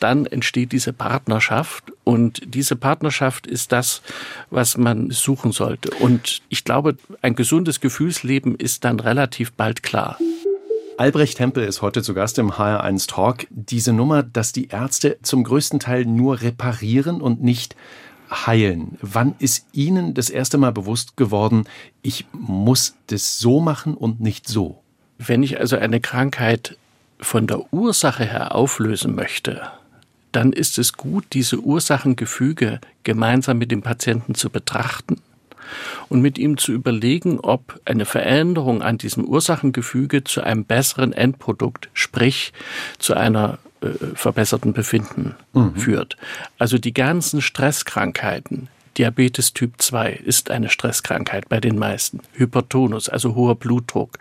dann 0.00 0.26
entsteht 0.26 0.72
diese 0.72 0.92
Partnerschaft 0.92 1.84
und 2.04 2.42
diese 2.46 2.76
Partnerschaft 2.76 3.46
ist 3.46 3.72
das, 3.72 4.02
was 4.50 4.76
man 4.76 5.10
suchen 5.10 5.52
sollte. 5.52 5.90
Und 5.90 6.42
ich 6.48 6.64
glaube, 6.64 6.96
ein 7.22 7.34
gesundes 7.34 7.80
Gefühlsleben 7.80 8.54
ist 8.54 8.84
dann 8.84 9.00
relativ 9.00 9.52
bald 9.52 9.82
klar. 9.82 10.18
Albrecht 10.98 11.40
Hempel 11.40 11.64
ist 11.64 11.82
heute 11.82 12.02
zu 12.02 12.14
Gast 12.14 12.38
im 12.38 12.52
HR1 12.52 13.06
Talk. 13.06 13.46
Diese 13.50 13.92
Nummer, 13.92 14.22
dass 14.22 14.52
die 14.52 14.68
Ärzte 14.68 15.18
zum 15.20 15.44
größten 15.44 15.78
Teil 15.78 16.06
nur 16.06 16.40
reparieren 16.40 17.20
und 17.20 17.42
nicht 17.42 17.76
heilen. 18.30 18.98
Wann 19.00 19.34
ist 19.38 19.66
Ihnen 19.72 20.14
das 20.14 20.30
erste 20.30 20.58
Mal 20.58 20.72
bewusst 20.72 21.16
geworden, 21.16 21.64
ich 22.02 22.26
muss 22.32 22.94
das 23.08 23.38
so 23.38 23.60
machen 23.60 23.94
und 23.94 24.20
nicht 24.20 24.48
so? 24.48 24.82
Wenn 25.18 25.42
ich 25.42 25.58
also 25.58 25.76
eine 25.76 26.00
Krankheit 26.00 26.76
von 27.18 27.46
der 27.46 27.72
Ursache 27.72 28.24
her 28.24 28.54
auflösen 28.54 29.14
möchte, 29.14 29.62
dann 30.32 30.52
ist 30.52 30.78
es 30.78 30.92
gut, 30.92 31.24
diese 31.32 31.60
Ursachengefüge 31.60 32.80
gemeinsam 33.04 33.58
mit 33.58 33.70
dem 33.70 33.82
Patienten 33.82 34.34
zu 34.34 34.50
betrachten 34.50 35.16
und 36.08 36.20
mit 36.20 36.38
ihm 36.38 36.58
zu 36.58 36.72
überlegen, 36.72 37.40
ob 37.40 37.80
eine 37.84 38.04
Veränderung 38.04 38.82
an 38.82 38.98
diesem 38.98 39.24
Ursachengefüge 39.24 40.24
zu 40.24 40.42
einem 40.42 40.64
besseren 40.64 41.12
Endprodukt, 41.12 41.88
sprich 41.94 42.52
zu 42.98 43.14
einer 43.14 43.58
äh, 43.80 44.14
verbesserten 44.14 44.72
Befinden 44.72 45.34
mhm. 45.52 45.76
führt. 45.76 46.16
Also 46.58 46.78
die 46.78 46.94
ganzen 46.94 47.42
Stresskrankheiten, 47.42 48.68
Diabetes 48.96 49.52
Typ 49.52 49.74
2 49.76 50.12
ist 50.12 50.50
eine 50.50 50.70
Stresskrankheit 50.70 51.48
bei 51.48 51.60
den 51.60 51.78
meisten. 51.78 52.20
Hypertonus, 52.32 53.08
also 53.08 53.34
hoher 53.34 53.54
Blutdruck, 53.54 54.18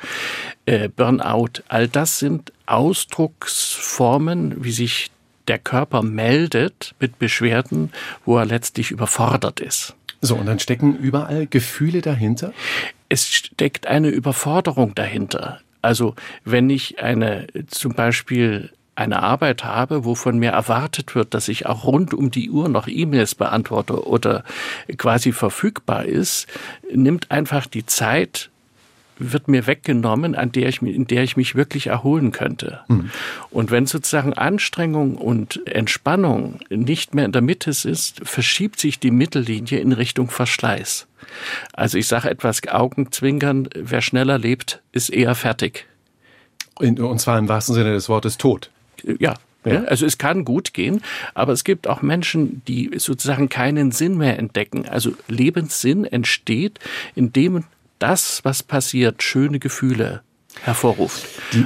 äh, 0.66 0.90
Burnout, 0.90 1.62
all 1.70 1.88
das 1.88 2.20
sind 2.20 2.52
Ausdrucksformen, 2.66 4.64
wie 4.64 4.72
sich 4.72 5.12
der 5.48 5.60
Körper 5.60 6.02
meldet 6.02 6.96
mit 7.00 7.20
Beschwerden, 7.20 7.92
wo 8.26 8.38
er 8.38 8.46
letztlich 8.46 8.92
überfordert 8.92 9.60
ist. 9.60 9.96
So, 10.22 10.36
und 10.36 10.48
dann 10.48 10.60
stecken 10.60 10.98
überall 10.98 11.46
Gefühle 11.48 12.02
dahinter? 12.02 12.52
Es 13.10 13.28
steckt 13.28 13.88
eine 13.88 14.10
Überforderung 14.10 14.96
dahinter. 14.96 15.62
Also 15.82 16.16
wenn 16.44 16.70
ich 16.70 17.00
eine 17.00 17.48
zum 17.68 17.94
Beispiel 17.94 18.72
eine 18.96 19.22
Arbeit 19.22 19.64
habe, 19.64 20.06
wovon 20.06 20.40
mir 20.40 20.52
erwartet 20.52 21.16
wird, 21.16 21.34
dass 21.34 21.48
ich 21.48 21.66
auch 21.66 21.86
rund 21.86 22.14
um 22.14 22.32
die 22.32 22.50
Uhr 22.50 22.70
noch 22.70 22.88
E-Mails 22.88 23.36
beantworte 23.36 24.08
oder 24.08 24.44
quasi 24.98 25.32
verfügbar 25.32 26.06
ist, 26.06 26.48
nimmt 26.92 27.32
einfach 27.32 27.68
die 27.68 27.86
Zeit 27.86 28.50
wird 29.18 29.48
mir 29.48 29.68
weggenommen, 29.68 30.36
an 30.36 30.52
der 30.52 30.68
ich, 30.68 30.82
in 30.82 31.08
der 31.08 31.24
ich 31.24 31.38
mich 31.38 31.56
wirklich 31.56 31.88
erholen 31.88 32.32
könnte. 32.32 32.82
Mhm. 32.88 33.12
Und 33.50 33.72
wenn 33.72 33.86
sozusagen 33.86 34.34
Anstrengung 34.34 35.16
und 35.16 35.66
Entspannung 35.68 36.60
nicht 36.70 37.16
mehr 37.16 37.26
in 37.26 37.32
der 37.32 37.42
Mitte 37.42 37.70
ist, 37.70 38.22
verschiebt 38.24 38.80
sich 38.80 39.00
die 39.00 39.12
Mittellinie 39.12 39.80
in 39.80 39.94
Richtung 39.94 40.30
Verschleiß. 40.30 41.08
Also 41.74 41.98
ich 41.98 42.08
sage 42.08 42.30
etwas 42.30 42.68
Augenzwinkern, 42.68 43.70
wer 43.74 44.02
schneller 44.02 44.38
lebt, 44.38 44.82
ist 44.92 45.10
eher 45.10 45.36
fertig. 45.36 45.88
Und 46.78 47.22
zwar 47.22 47.40
im 47.40 47.48
wahrsten 47.48 47.74
Sinne 47.74 47.94
des 47.94 48.10
Wortes 48.10 48.38
tot. 48.38 48.70
Ja, 49.20 49.36
ja. 49.66 49.84
Also 49.86 50.06
es 50.06 50.18
kann 50.18 50.46
gut 50.46 50.74
gehen, 50.74 51.02
aber 51.34 51.52
es 51.52 51.64
gibt 51.64 51.88
auch 51.88 52.02
Menschen, 52.02 52.62
die 52.68 52.92
sozusagen 52.98 53.50
keinen 53.50 53.92
Sinn 53.92 54.18
mehr 54.18 54.38
entdecken. 54.38 54.88
Also 54.88 55.14
Lebenssinn 55.28 56.06
entsteht, 56.06 56.80
indem 57.16 57.64
das, 57.98 58.42
was 58.44 58.62
passiert, 58.62 59.24
schöne 59.24 59.60
Gefühle 59.60 60.22
hervorruft. 60.62 61.26
Die 61.54 61.66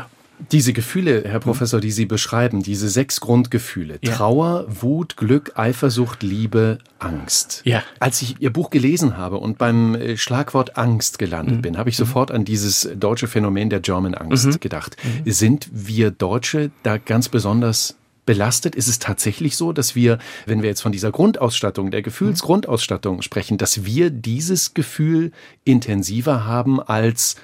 diese 0.51 0.73
Gefühle, 0.73 1.23
Herr 1.25 1.39
Professor, 1.39 1.79
die 1.79 1.91
Sie 1.91 2.05
beschreiben, 2.05 2.63
diese 2.63 2.89
sechs 2.89 3.19
Grundgefühle, 3.19 3.99
ja. 4.01 4.13
Trauer, 4.13 4.65
Wut, 4.69 5.17
Glück, 5.17 5.53
Eifersucht, 5.55 6.23
Liebe, 6.23 6.79
Angst. 6.97 7.61
Ja. 7.65 7.83
Als 7.99 8.21
ich 8.21 8.39
Ihr 8.39 8.51
Buch 8.51 8.69
gelesen 8.69 9.17
habe 9.17 9.37
und 9.37 9.57
beim 9.57 9.95
äh, 9.95 10.17
Schlagwort 10.17 10.77
Angst 10.77 11.19
gelandet 11.19 11.57
mhm. 11.57 11.61
bin, 11.61 11.77
habe 11.77 11.89
ich 11.89 11.97
mhm. 11.97 12.05
sofort 12.05 12.31
an 12.31 12.45
dieses 12.45 12.89
deutsche 12.95 13.27
Phänomen 13.27 13.69
der 13.69 13.81
German 13.81 14.15
Angst 14.15 14.45
mhm. 14.45 14.59
gedacht. 14.59 14.95
Mhm. 15.03 15.31
Sind 15.31 15.69
wir 15.71 16.11
Deutsche 16.11 16.71
da 16.83 16.97
ganz 16.97 17.29
besonders 17.29 17.95
belastet? 18.25 18.75
Ist 18.75 18.87
es 18.87 18.99
tatsächlich 18.99 19.57
so, 19.57 19.73
dass 19.73 19.95
wir, 19.95 20.19
wenn 20.45 20.61
wir 20.61 20.69
jetzt 20.69 20.81
von 20.81 20.91
dieser 20.91 21.11
Grundausstattung, 21.11 21.91
der 21.91 22.01
Gefühlsgrundausstattung 22.01 23.21
sprechen, 23.21 23.57
dass 23.57 23.85
wir 23.85 24.09
dieses 24.09 24.73
Gefühl 24.73 25.31
intensiver 25.65 26.45
haben 26.45 26.81
als 26.81 27.35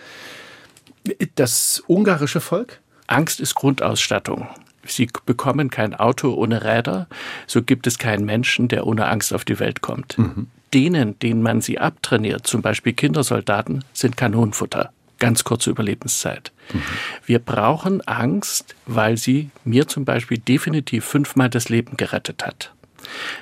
das 1.35 1.83
ungarische 1.87 2.39
Volk? 2.39 2.81
Angst 3.07 3.39
ist 3.39 3.55
Grundausstattung. 3.55 4.47
Sie 4.83 5.07
bekommen 5.25 5.69
kein 5.69 5.95
Auto 5.95 6.33
ohne 6.33 6.63
Räder, 6.63 7.07
so 7.47 7.63
gibt 7.63 7.87
es 7.87 7.97
keinen 7.97 8.25
Menschen, 8.25 8.67
der 8.67 8.85
ohne 8.85 9.07
Angst 9.07 9.33
auf 9.33 9.45
die 9.45 9.59
Welt 9.59 9.81
kommt. 9.81 10.17
Mhm. 10.17 10.47
Denen, 10.73 11.17
denen 11.19 11.41
man 11.41 11.61
sie 11.61 11.79
abtrainiert, 11.79 12.45
zum 12.45 12.61
Beispiel 12.61 12.93
Kindersoldaten, 12.93 13.83
sind 13.93 14.17
Kanonenfutter 14.17 14.91
ganz 15.19 15.43
kurze 15.43 15.69
Überlebenszeit. 15.69 16.51
Mhm. 16.73 16.81
Wir 17.25 17.39
brauchen 17.39 18.01
Angst, 18.07 18.75
weil 18.85 19.17
sie 19.17 19.49
mir 19.63 19.87
zum 19.87 20.05
Beispiel 20.05 20.37
definitiv 20.37 21.05
fünfmal 21.05 21.49
das 21.49 21.69
Leben 21.69 21.97
gerettet 21.97 22.45
hat. 22.45 22.73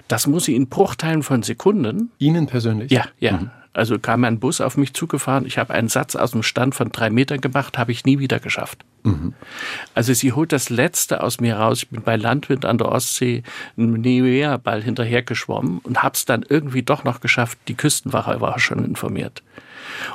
Das 0.08 0.28
muss 0.28 0.46
sie 0.46 0.56
in 0.56 0.68
Bruchteilen 0.68 1.24
von 1.24 1.44
Sekunden. 1.44 2.12
Ihnen 2.20 2.48
persönlich? 2.48 2.92
Ja, 2.92 3.06
ja. 3.20 3.34
Mhm. 3.34 3.52
Also 3.74 3.98
kam 3.98 4.24
ein 4.24 4.40
Bus 4.40 4.62
auf 4.62 4.78
mich 4.78 4.94
zugefahren. 4.94 5.46
Ich 5.48 5.58
habe 5.58 5.74
einen 5.74 5.90
Satz 5.90 6.16
aus 6.16 6.32
dem 6.32 6.44
Stand 6.44 6.76
von 6.76 6.92
drei 6.92 7.10
Metern 7.10 7.42
gemacht, 7.42 7.78
habe 7.78 7.92
ich 7.92 8.06
nie 8.06 8.20
wieder 8.20 8.40
geschafft. 8.40 8.86
Mhm. 9.04 9.34
Also 9.96 10.14
sie 10.14 10.32
holt 10.32 10.52
das 10.52 10.70
Letzte 10.70 11.24
aus 11.24 11.40
mir 11.40 11.58
raus. 11.58 11.84
Ich 11.84 11.90
bin 11.90 12.04
bei 12.04 12.16
Landwind 12.16 12.66
an 12.66 12.78
der 12.78 12.90
Ostsee 12.90 13.42
einen 13.76 13.94
Nivea-Ball 13.94 14.84
hinterhergeschwommen 14.84 15.80
und 15.80 16.04
habe 16.04 16.14
es 16.16 16.26
dann 16.26 16.46
irgendwie 16.48 16.84
doch 16.84 17.04
noch 17.04 17.20
geschafft. 17.20 17.58
Die 17.68 17.76
Küstenwache 17.76 18.40
war 18.42 18.60
schon 18.60 18.86
informiert 18.86 19.42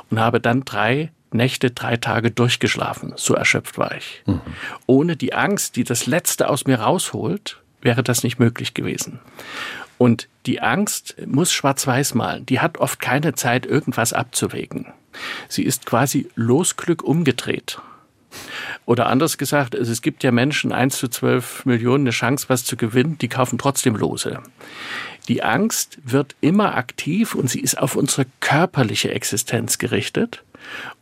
und 0.09 0.19
habe 0.19 0.39
dann 0.39 0.63
drei 0.63 1.11
Nächte, 1.31 1.71
drei 1.71 1.97
Tage 1.97 2.31
durchgeschlafen. 2.31 3.13
So 3.15 3.35
erschöpft 3.35 3.77
war 3.77 3.95
ich. 3.95 4.23
Mhm. 4.25 4.41
Ohne 4.87 5.15
die 5.15 5.33
Angst, 5.33 5.75
die 5.75 5.83
das 5.83 6.07
Letzte 6.07 6.49
aus 6.49 6.65
mir 6.65 6.79
rausholt, 6.79 7.59
wäre 7.81 8.03
das 8.03 8.23
nicht 8.23 8.39
möglich 8.39 8.73
gewesen. 8.73 9.19
Und 9.99 10.29
die 10.45 10.61
Angst 10.61 11.15
muss 11.27 11.51
schwarz-weiß 11.51 12.15
malen. 12.15 12.45
Die 12.45 12.61
hat 12.61 12.77
oft 12.77 13.01
keine 13.01 13.35
Zeit, 13.35 13.65
irgendwas 13.65 14.13
abzuwägen. 14.13 14.87
Sie 15.49 15.63
ist 15.63 15.85
quasi 15.85 16.29
Losglück 16.35 17.03
umgedreht. 17.03 17.79
Oder 18.85 19.07
anders 19.07 19.37
gesagt, 19.37 19.75
es 19.75 20.01
gibt 20.01 20.23
ja 20.23 20.31
Menschen, 20.31 20.71
1 20.71 20.97
zu 20.97 21.09
12 21.09 21.65
Millionen, 21.65 22.03
eine 22.05 22.11
Chance, 22.11 22.45
was 22.47 22.63
zu 22.63 22.77
gewinnen, 22.77 23.17
die 23.17 23.27
kaufen 23.27 23.57
trotzdem 23.57 23.95
Lose. 23.95 24.39
Die 25.27 25.43
Angst 25.43 25.97
wird 26.03 26.35
immer 26.39 26.75
aktiv 26.75 27.35
und 27.35 27.49
sie 27.49 27.59
ist 27.59 27.77
auf 27.77 27.95
unsere 27.95 28.25
körperliche 28.39 29.11
Existenz 29.11 29.79
gerichtet. 29.79 30.43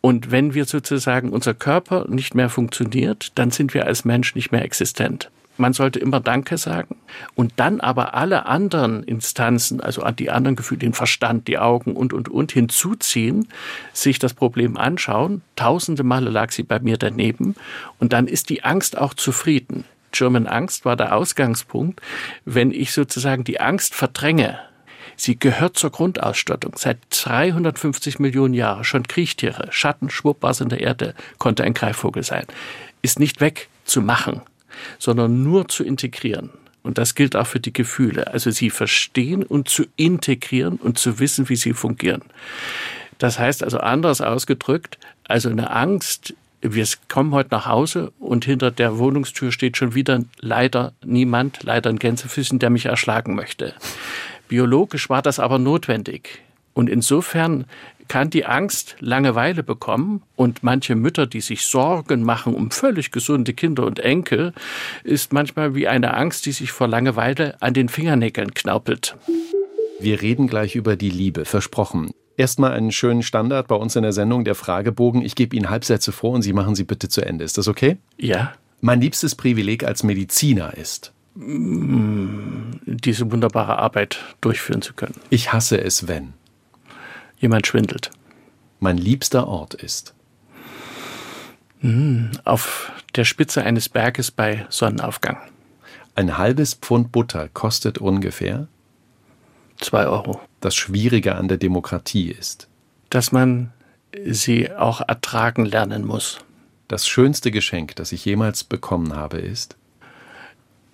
Und 0.01 0.31
wenn 0.31 0.55
wir 0.55 0.65
sozusagen 0.65 1.29
unser 1.29 1.53
Körper 1.53 2.07
nicht 2.09 2.33
mehr 2.33 2.49
funktioniert, 2.49 3.31
dann 3.35 3.51
sind 3.51 3.75
wir 3.75 3.85
als 3.85 4.05
Mensch 4.05 4.33
nicht 4.33 4.51
mehr 4.51 4.63
existent. 4.63 5.29
Man 5.57 5.73
sollte 5.73 5.99
immer 5.99 6.19
Danke 6.19 6.57
sagen 6.57 6.95
und 7.35 7.53
dann 7.57 7.79
aber 7.79 8.13
alle 8.13 8.45
anderen 8.45 9.03
Instanzen, 9.03 9.81
also 9.81 10.07
die 10.11 10.29
anderen 10.29 10.55
Gefühle, 10.55 10.79
den 10.79 10.93
Verstand, 10.93 11.47
die 11.47 11.57
Augen 11.57 11.95
und, 11.95 12.13
und, 12.13 12.29
und 12.29 12.51
hinzuziehen, 12.51 13.47
sich 13.93 14.19
das 14.19 14.33
Problem 14.33 14.77
anschauen. 14.77 15.41
Tausende 15.55 16.03
Male 16.03 16.29
lag 16.29 16.51
sie 16.51 16.63
bei 16.63 16.79
mir 16.79 16.97
daneben 16.97 17.55
und 17.99 18.13
dann 18.13 18.27
ist 18.27 18.49
die 18.49 18.63
Angst 18.63 18.97
auch 18.97 19.13
zufrieden. 19.13 19.83
German 20.11 20.47
Angst 20.47 20.85
war 20.85 20.95
der 20.95 21.15
Ausgangspunkt. 21.15 22.01
Wenn 22.45 22.71
ich 22.71 22.93
sozusagen 22.93 23.43
die 23.43 23.59
Angst 23.59 23.93
verdränge, 23.93 24.59
Sie 25.19 25.37
gehört 25.37 25.77
zur 25.77 25.89
Grundausstattung. 25.89 26.73
Seit 26.77 26.99
350 27.09 28.19
Millionen 28.19 28.53
Jahren 28.53 28.83
schon 28.83 29.07
Kriechtiere. 29.07 29.67
Schatten, 29.71 30.11
schwupp 30.11 30.37
was 30.41 30.61
in 30.61 30.69
der 30.69 30.79
Erde, 30.79 31.15
konnte 31.39 31.63
ein 31.63 31.73
Greifvogel 31.73 32.21
sein. 32.21 32.45
Ist 33.01 33.19
nicht 33.19 33.41
wegzumachen, 33.41 34.41
sondern 34.99 35.43
nur 35.43 35.67
zu 35.67 35.83
integrieren. 35.83 36.49
Und 36.83 36.97
das 36.97 37.15
gilt 37.15 37.35
auch 37.35 37.47
für 37.47 37.59
die 37.59 37.73
Gefühle. 37.73 38.27
Also 38.27 38.49
sie 38.51 38.69
verstehen 38.69 39.43
und 39.43 39.67
zu 39.67 39.85
integrieren 39.97 40.77
und 40.77 40.97
zu 40.97 41.19
wissen, 41.19 41.49
wie 41.49 41.57
sie 41.57 41.73
fungieren. 41.73 42.21
Das 43.17 43.39
heißt 43.39 43.63
also 43.63 43.79
anders 43.79 44.21
ausgedrückt, 44.21 44.97
also 45.27 45.49
eine 45.49 45.71
Angst, 45.71 46.33
wir 46.61 46.87
kommen 47.07 47.31
heute 47.33 47.49
nach 47.51 47.65
Hause 47.65 48.11
und 48.19 48.45
hinter 48.45 48.71
der 48.71 48.97
Wohnungstür 48.97 49.51
steht 49.51 49.77
schon 49.77 49.95
wieder 49.95 50.23
leider 50.39 50.93
niemand, 51.03 51.63
leider 51.63 51.89
ein 51.89 51.99
Gänsefüßchen, 51.99 52.59
der 52.59 52.69
mich 52.69 52.85
erschlagen 52.85 53.35
möchte. 53.35 53.73
Biologisch 54.47 55.09
war 55.09 55.21
das 55.21 55.39
aber 55.39 55.59
notwendig. 55.59 56.41
Und 56.73 56.89
insofern 56.89 57.65
kann 58.07 58.29
die 58.29 58.45
Angst 58.45 58.95
Langeweile 58.99 59.63
bekommen 59.63 60.23
und 60.35 60.63
manche 60.63 60.95
Mütter, 60.95 61.27
die 61.27 61.41
sich 61.41 61.65
Sorgen 61.65 62.23
machen 62.23 62.53
um 62.53 62.71
völlig 62.71 63.11
gesunde 63.11 63.53
Kinder 63.53 63.85
und 63.85 63.99
Enkel, 63.99 64.53
ist 65.03 65.33
manchmal 65.33 65.75
wie 65.75 65.87
eine 65.87 66.13
Angst, 66.13 66.45
die 66.45 66.51
sich 66.51 66.71
vor 66.71 66.87
Langeweile 66.87 67.61
an 67.61 67.73
den 67.73 67.89
Fingernägeln 67.89 68.53
knaupelt. 68.53 69.15
Wir 69.99 70.21
reden 70.21 70.47
gleich 70.47 70.75
über 70.75 70.95
die 70.95 71.09
Liebe, 71.09 71.45
versprochen. 71.45 72.11
erstmal 72.37 72.71
einen 72.73 72.91
schönen 72.91 73.23
Standard 73.23 73.67
bei 73.67 73.75
uns 73.75 73.95
in 73.95 74.03
der 74.03 74.13
Sendung, 74.13 74.45
der 74.45 74.55
Fragebogen. 74.55 75.23
Ich 75.23 75.35
gebe 75.35 75.55
Ihnen 75.55 75.69
Halbsätze 75.69 76.11
vor 76.11 76.31
und 76.31 76.43
Sie 76.43 76.53
machen 76.53 76.75
sie 76.75 76.83
bitte 76.83 77.09
zu 77.09 77.21
Ende. 77.25 77.43
Ist 77.43 77.57
das 77.57 77.67
okay? 77.67 77.97
Ja. 78.17 78.53
Mein 78.79 79.01
liebstes 79.01 79.33
Privileg 79.33 79.83
als 79.83 80.03
Mediziner 80.03 80.77
ist. 80.77 81.11
Diese 81.35 83.31
wunderbare 83.31 83.77
Arbeit 83.79 84.19
durchführen 84.41 84.81
zu 84.81 84.93
können. 84.93 85.15
Ich 85.29 85.51
hasse 85.51 85.81
es, 85.81 86.07
wenn. 86.07 86.33
Jemand 87.39 87.67
schwindelt. 87.67 88.11
Mein 88.79 88.97
liebster 88.97 89.47
Ort 89.47 89.73
ist. 89.73 90.13
Auf 92.43 92.91
der 93.15 93.23
Spitze 93.23 93.63
eines 93.63 93.89
Berges 93.89 94.31
bei 94.31 94.65
Sonnenaufgang. 94.69 95.37
Ein 96.15 96.37
halbes 96.37 96.73
Pfund 96.73 97.11
Butter 97.11 97.49
kostet 97.49 97.99
ungefähr. 97.99 98.67
Zwei 99.79 100.07
Euro. 100.07 100.41
Das 100.59 100.75
Schwierige 100.75 101.35
an 101.35 101.47
der 101.47 101.57
Demokratie 101.57 102.31
ist. 102.31 102.67
Dass 103.11 103.31
man 103.31 103.71
sie 104.25 104.71
auch 104.73 105.01
ertragen 105.07 105.65
lernen 105.65 106.05
muss. 106.05 106.39
Das 106.87 107.07
schönste 107.07 107.51
Geschenk, 107.51 107.95
das 107.95 108.11
ich 108.11 108.25
jemals 108.25 108.63
bekommen 108.63 109.15
habe, 109.15 109.37
ist. 109.37 109.77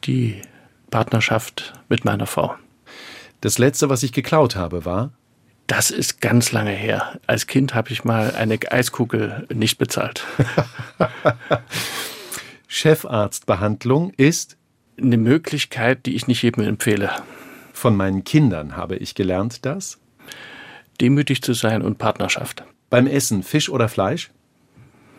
Die 0.04 0.42
Partnerschaft 0.90 1.74
mit 1.88 2.04
meiner 2.04 2.26
Frau. 2.28 2.56
Das 3.40 3.58
letzte, 3.58 3.90
was 3.90 4.04
ich 4.04 4.12
geklaut 4.12 4.56
habe, 4.58 4.84
war. 4.84 5.12
Das 5.76 5.90
ist 5.90 6.22
ganz 6.22 6.52
lange 6.52 6.70
her. 6.70 7.20
Als 7.26 7.48
Kind 7.48 7.74
habe 7.74 7.90
ich 7.92 8.04
mal 8.04 8.36
eine 8.36 8.60
Eiskugel 8.72 9.48
nicht 9.52 9.80
bezahlt. 9.80 10.24
Chefarztbehandlung 12.68 14.12
ist. 14.16 14.56
Eine 15.02 15.18
Möglichkeit, 15.18 16.06
die 16.06 16.14
ich 16.14 16.28
nicht 16.28 16.44
jedem 16.44 16.64
empfehle. 16.64 17.10
Von 17.74 17.96
meinen 17.96 18.24
Kindern 18.24 18.78
habe 18.78 18.98
ich 18.98 19.16
gelernt, 19.16 19.66
dass. 19.66 19.98
Demütig 21.02 21.42
zu 21.42 21.54
sein 21.54 21.82
und 21.82 21.98
Partnerschaft. 21.98 22.64
Beim 22.92 23.08
Essen 23.08 23.42
Fisch 23.42 23.70
oder 23.70 23.90
Fleisch, 23.90 24.30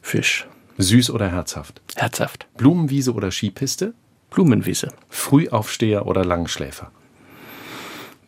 Fisch. 0.03 0.47
süß 0.79 1.11
oder 1.11 1.33
herzhaft, 1.33 1.83
Herzhaft. 1.97 2.47
Blumenwiese 2.57 3.12
oder 3.12 3.33
Skipiste, 3.33 3.93
Blumenwiese. 4.31 4.93
Frühaufsteher 5.09 6.07
oder 6.07 6.25
Langschläfer, 6.25 6.93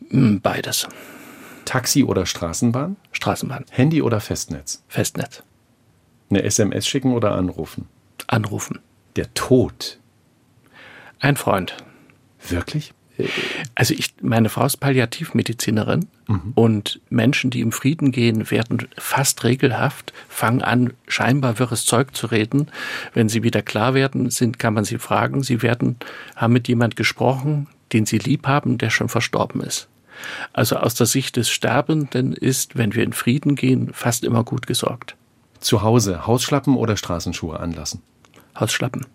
Hm, 0.09 0.41
Beides. 0.41 0.89
Taxi 1.67 2.05
oder 2.05 2.25
Straßenbahn, 2.25 2.95
Straßenbahn. 3.11 3.65
Handy 3.69 4.01
oder 4.01 4.21
Festnetz, 4.21 4.83
Festnetz. 4.87 5.43
eine 6.29 6.43
SMS 6.43 6.87
schicken 6.87 7.13
oder 7.13 7.33
anrufen. 7.33 7.89
Anrufen. 8.27 8.79
Der 9.17 9.33
Tod. 9.33 9.99
Ein 11.19 11.35
Freund. 11.35 11.75
Wirklich? 12.47 12.93
Also 13.75 13.95
ich, 13.95 14.13
meine 14.21 14.47
Frau 14.47 14.65
ist 14.65 14.77
Palliativmedizinerin 14.77 16.07
und 16.55 17.01
Menschen, 17.09 17.49
die 17.49 17.61
im 17.61 17.71
Frieden 17.71 18.11
gehen, 18.11 18.49
werden 18.49 18.87
fast 18.97 19.43
regelhaft, 19.43 20.13
fangen 20.29 20.61
an, 20.61 20.93
scheinbar 21.07 21.59
wirres 21.59 21.85
Zeug 21.85 22.15
zu 22.15 22.27
reden. 22.27 22.67
Wenn 23.13 23.27
sie 23.27 23.43
wieder 23.43 23.61
klar 23.61 23.93
werden, 23.93 24.29
sind, 24.29 24.59
kann 24.59 24.73
man 24.73 24.85
sie 24.85 24.99
fragen. 24.99 25.43
Sie 25.43 25.61
werden, 25.63 25.97
haben 26.35 26.53
mit 26.53 26.67
jemand 26.67 26.95
gesprochen, 26.95 27.67
den 27.91 28.05
sie 28.05 28.19
lieb 28.19 28.47
haben, 28.47 28.77
der 28.77 28.89
schon 28.91 29.09
verstorben 29.09 29.61
ist. 29.61 29.89
Also 30.53 30.77
aus 30.77 30.95
der 30.95 31.05
Sicht 31.05 31.35
des 31.35 31.49
Sterbenden 31.49 32.33
ist, 32.33 32.77
wenn 32.77 32.93
wir 32.93 33.03
in 33.03 33.13
Frieden 33.13 33.55
gehen, 33.55 33.91
fast 33.93 34.23
immer 34.23 34.43
gut 34.43 34.67
gesorgt. 34.67 35.15
Zu 35.59 35.81
Hause 35.81 36.27
Hausschlappen 36.27 36.75
oder 36.75 36.97
Straßenschuhe 36.97 37.59
anlassen. 37.59 38.01
Hausschlappen. 38.59 39.05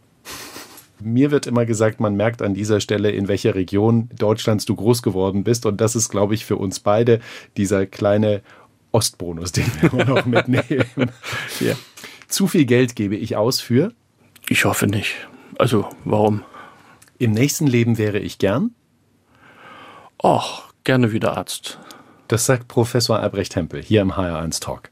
Mir 1.00 1.30
wird 1.30 1.46
immer 1.46 1.66
gesagt, 1.66 1.98
man 2.00 2.14
merkt 2.14 2.42
an 2.42 2.54
dieser 2.54 2.80
Stelle, 2.80 3.10
in 3.10 3.26
welcher 3.26 3.54
Region 3.54 4.08
Deutschlands 4.16 4.64
du 4.64 4.76
groß 4.76 5.02
geworden 5.02 5.42
bist. 5.42 5.66
Und 5.66 5.80
das 5.80 5.96
ist, 5.96 6.10
glaube 6.10 6.34
ich, 6.34 6.44
für 6.44 6.56
uns 6.56 6.80
beide 6.80 7.20
dieser 7.56 7.86
kleine 7.86 8.42
Ostbonus, 8.92 9.52
den 9.52 9.66
wir 9.80 9.92
immer 9.92 10.04
noch 10.04 10.26
mitnehmen. 10.26 10.84
Ja. 11.60 11.74
Zu 12.28 12.46
viel 12.46 12.64
Geld 12.64 12.96
gebe 12.96 13.16
ich 13.16 13.36
aus 13.36 13.60
für. 13.60 13.92
Ich 14.48 14.64
hoffe 14.64 14.86
nicht. 14.86 15.14
Also 15.58 15.88
warum? 16.04 16.42
Im 17.18 17.32
nächsten 17.32 17.66
Leben 17.66 17.98
wäre 17.98 18.18
ich 18.18 18.38
gern. 18.38 18.74
Och, 20.22 20.71
gerne 20.84 21.12
wieder 21.12 21.36
Arzt. 21.36 21.78
Das 22.28 22.46
sagt 22.46 22.68
Professor 22.68 23.18
Albrecht 23.18 23.56
Hempel 23.56 23.82
hier 23.82 24.00
im 24.00 24.12
HR1 24.12 24.60
Talk. 24.60 24.90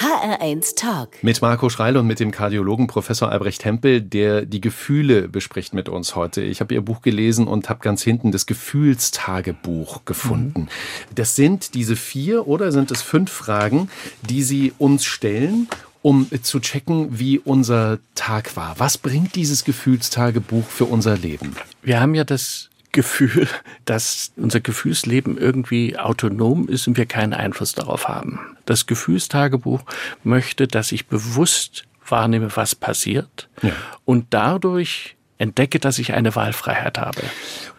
HR1 0.00 0.76
Talk. 0.76 1.22
Mit 1.22 1.42
Marco 1.42 1.68
Schreil 1.68 1.98
und 1.98 2.06
mit 2.06 2.20
dem 2.20 2.30
Kardiologen 2.30 2.86
Professor 2.86 3.30
Albrecht 3.30 3.66
Hempel, 3.66 4.00
der 4.00 4.46
die 4.46 4.62
Gefühle 4.62 5.28
bespricht 5.28 5.74
mit 5.74 5.90
uns 5.90 6.16
heute. 6.16 6.40
Ich 6.40 6.60
habe 6.60 6.72
Ihr 6.72 6.80
Buch 6.80 7.02
gelesen 7.02 7.46
und 7.46 7.68
habe 7.68 7.80
ganz 7.80 8.02
hinten 8.02 8.32
das 8.32 8.46
Gefühlstagebuch 8.46 10.06
gefunden. 10.06 10.68
Das 11.14 11.36
sind 11.36 11.74
diese 11.74 11.96
vier 11.96 12.48
oder 12.48 12.72
sind 12.72 12.90
es 12.90 13.02
fünf 13.02 13.30
Fragen, 13.30 13.90
die 14.22 14.42
Sie 14.42 14.72
uns 14.78 15.04
stellen, 15.04 15.68
um 16.00 16.26
zu 16.42 16.60
checken, 16.60 17.18
wie 17.18 17.38
unser 17.38 17.98
Tag 18.14 18.56
war. 18.56 18.76
Was 18.78 18.96
bringt 18.96 19.34
dieses 19.34 19.64
Gefühlstagebuch 19.64 20.64
für 20.64 20.86
unser 20.86 21.18
Leben? 21.18 21.54
Wir 21.82 22.00
haben 22.00 22.14
ja 22.14 22.24
das 22.24 22.69
Gefühl, 22.92 23.46
dass 23.84 24.32
unser 24.36 24.60
Gefühlsleben 24.60 25.38
irgendwie 25.38 25.98
autonom 25.98 26.68
ist 26.68 26.88
und 26.88 26.96
wir 26.96 27.06
keinen 27.06 27.34
Einfluss 27.34 27.72
darauf 27.72 28.08
haben. 28.08 28.40
Das 28.66 28.86
Gefühlstagebuch 28.86 29.80
möchte, 30.24 30.66
dass 30.66 30.92
ich 30.92 31.06
bewusst 31.06 31.84
wahrnehme, 32.06 32.54
was 32.56 32.74
passiert 32.74 33.48
Ja. 33.62 33.72
und 34.04 34.26
dadurch 34.30 35.16
entdecke, 35.40 35.78
dass 35.78 35.98
ich 35.98 36.12
eine 36.12 36.36
Wahlfreiheit 36.36 36.98
habe. 36.98 37.22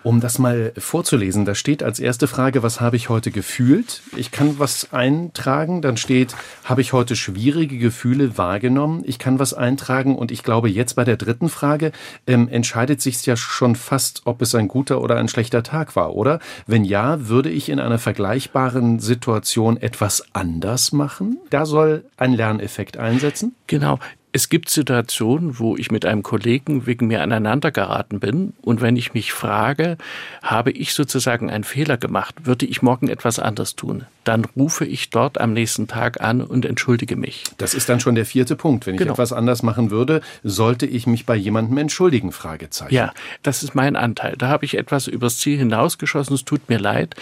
Um 0.03 0.19
das 0.19 0.39
mal 0.39 0.73
vorzulesen, 0.77 1.45
da 1.45 1.53
steht 1.53 1.83
als 1.83 1.99
erste 1.99 2.27
Frage, 2.27 2.63
was 2.63 2.81
habe 2.81 2.95
ich 2.95 3.09
heute 3.09 3.29
gefühlt? 3.29 4.01
Ich 4.15 4.31
kann 4.31 4.57
was 4.57 4.91
eintragen, 4.93 5.83
dann 5.83 5.95
steht, 5.95 6.35
habe 6.63 6.81
ich 6.81 6.91
heute 6.91 7.15
schwierige 7.15 7.77
Gefühle 7.77 8.35
wahrgenommen? 8.35 9.03
Ich 9.05 9.19
kann 9.19 9.37
was 9.37 9.53
eintragen 9.53 10.15
und 10.15 10.31
ich 10.31 10.41
glaube, 10.41 10.69
jetzt 10.69 10.95
bei 10.95 11.03
der 11.03 11.17
dritten 11.17 11.49
Frage 11.49 11.91
ähm, 12.25 12.47
entscheidet 12.47 12.99
sich 12.99 13.23
ja 13.27 13.37
schon 13.37 13.75
fast, 13.75 14.23
ob 14.25 14.41
es 14.41 14.55
ein 14.55 14.67
guter 14.67 15.01
oder 15.01 15.17
ein 15.17 15.27
schlechter 15.27 15.61
Tag 15.61 15.95
war, 15.95 16.15
oder? 16.15 16.39
Wenn 16.65 16.83
ja, 16.83 17.27
würde 17.27 17.51
ich 17.51 17.69
in 17.69 17.79
einer 17.79 17.99
vergleichbaren 17.99 18.99
Situation 18.99 19.77
etwas 19.77 20.23
anders 20.33 20.91
machen? 20.93 21.37
Da 21.51 21.67
soll 21.67 22.05
ein 22.17 22.33
Lerneffekt 22.33 22.97
einsetzen? 22.97 23.53
Genau. 23.67 23.99
Es 24.33 24.47
gibt 24.47 24.69
Situationen, 24.69 25.59
wo 25.59 25.75
ich 25.75 25.91
mit 25.91 26.05
einem 26.05 26.23
Kollegen 26.23 26.85
wegen 26.85 27.07
mir 27.07 27.21
aneinander 27.21 27.69
geraten 27.71 28.19
bin 28.21 28.53
und 28.61 28.79
wenn 28.79 28.95
ich 28.95 29.13
mich 29.13 29.33
frage, 29.33 29.97
habe 30.41 30.71
ich 30.71 30.93
sozusagen 30.93 31.49
einen 31.49 31.65
Fehler 31.65 31.97
gemacht, 31.97 32.45
würde 32.45 32.65
ich 32.65 32.81
morgen 32.81 33.09
etwas 33.09 33.39
anders 33.39 33.75
tun, 33.75 34.05
dann 34.23 34.45
rufe 34.55 34.85
ich 34.85 35.09
dort 35.09 35.39
am 35.41 35.51
nächsten 35.51 35.87
Tag 35.87 36.21
an 36.21 36.41
und 36.41 36.65
entschuldige 36.65 37.17
mich. 37.17 37.43
Das 37.57 37.73
ist 37.73 37.89
dann 37.89 37.99
schon 37.99 38.15
der 38.15 38.25
vierte 38.25 38.55
Punkt. 38.55 38.85
Wenn 38.87 38.95
ich 38.95 38.99
Genau. 38.99 39.13
etwas 39.13 39.33
anders 39.33 39.63
machen 39.63 39.91
würde, 39.91 40.21
sollte 40.43 40.85
ich 40.85 41.07
mich 41.07 41.25
bei 41.25 41.35
jemandem 41.35 41.77
entschuldigen? 41.77 42.31
Fragezeichen. 42.31 42.93
Ja, 42.93 43.13
das 43.43 43.63
ist 43.63 43.75
mein 43.75 43.95
Anteil. 43.97 44.35
Da 44.37 44.47
habe 44.47 44.63
ich 44.63 44.77
etwas 44.77 45.07
übers 45.07 45.39
Ziel 45.39 45.57
hinausgeschossen. 45.57 46.35
Es 46.35 46.45
tut 46.45 46.69
mir 46.69 46.79
leid. 46.79 47.15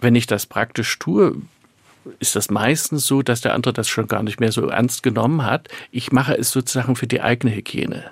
Wenn 0.00 0.14
ich 0.14 0.26
das 0.26 0.44
praktisch 0.44 0.98
tue, 0.98 1.36
ist 2.20 2.36
das 2.36 2.50
meistens 2.50 3.06
so, 3.06 3.22
dass 3.22 3.40
der 3.40 3.54
andere 3.54 3.72
das 3.72 3.88
schon 3.88 4.06
gar 4.08 4.22
nicht 4.22 4.40
mehr 4.40 4.52
so 4.52 4.68
ernst 4.68 5.02
genommen 5.02 5.44
hat. 5.44 5.68
Ich 5.90 6.12
mache 6.12 6.36
es 6.36 6.50
sozusagen 6.50 6.96
für 6.96 7.06
die 7.06 7.20
eigene 7.20 7.54
Hygiene. 7.54 8.04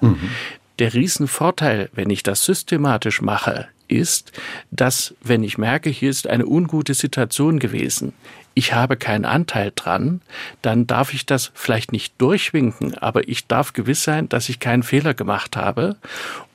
Der 0.79 0.95
Riesenvorteil, 0.95 1.91
wenn 1.95 2.11
ich 2.11 2.23
das 2.23 2.45
systematisch 2.45 3.21
mache, 3.21 3.69
ist, 3.89 4.33
dass 4.71 5.15
wenn 5.23 5.43
ich 5.43 5.59
merke, 5.59 5.91
hier 5.91 6.11
ist 6.11 6.27
eine 6.27 6.47
ungute 6.47 6.95
Situation 6.95 7.59
gewesen, 7.59 8.15
ich 8.55 8.73
habe 8.73 8.97
keinen 8.97 9.25
Anteil 9.25 9.73
dran, 9.75 10.21
dann 10.61 10.87
darf 10.87 11.15
ich 11.15 11.27
das 11.27 11.51
vielleicht 11.55 11.93
nicht 11.93 12.15
durchwinken, 12.19 12.97
aber 12.99 13.29
ich 13.29 13.47
darf 13.47 13.73
gewiss 13.73 14.05
sein, 14.05 14.29
dass 14.29 14.49
ich 14.49 14.61
keinen 14.61 14.83
Fehler 14.83 15.15
gemacht 15.15 15.57
habe 15.57 15.97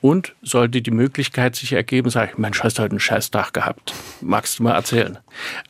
und 0.00 0.34
sollte 0.42 0.80
die 0.80 0.90
Möglichkeit 0.92 1.56
sich 1.56 1.72
ergeben, 1.72 2.10
sage 2.10 2.30
ich, 2.32 2.38
Mensch, 2.38 2.62
hast 2.62 2.78
du 2.78 2.82
heute 2.82 2.92
einen 2.92 3.00
Scheißtag 3.00 3.52
gehabt. 3.52 3.94
Magst 4.20 4.58
du 4.58 4.62
mal 4.62 4.74
erzählen? 4.74 5.18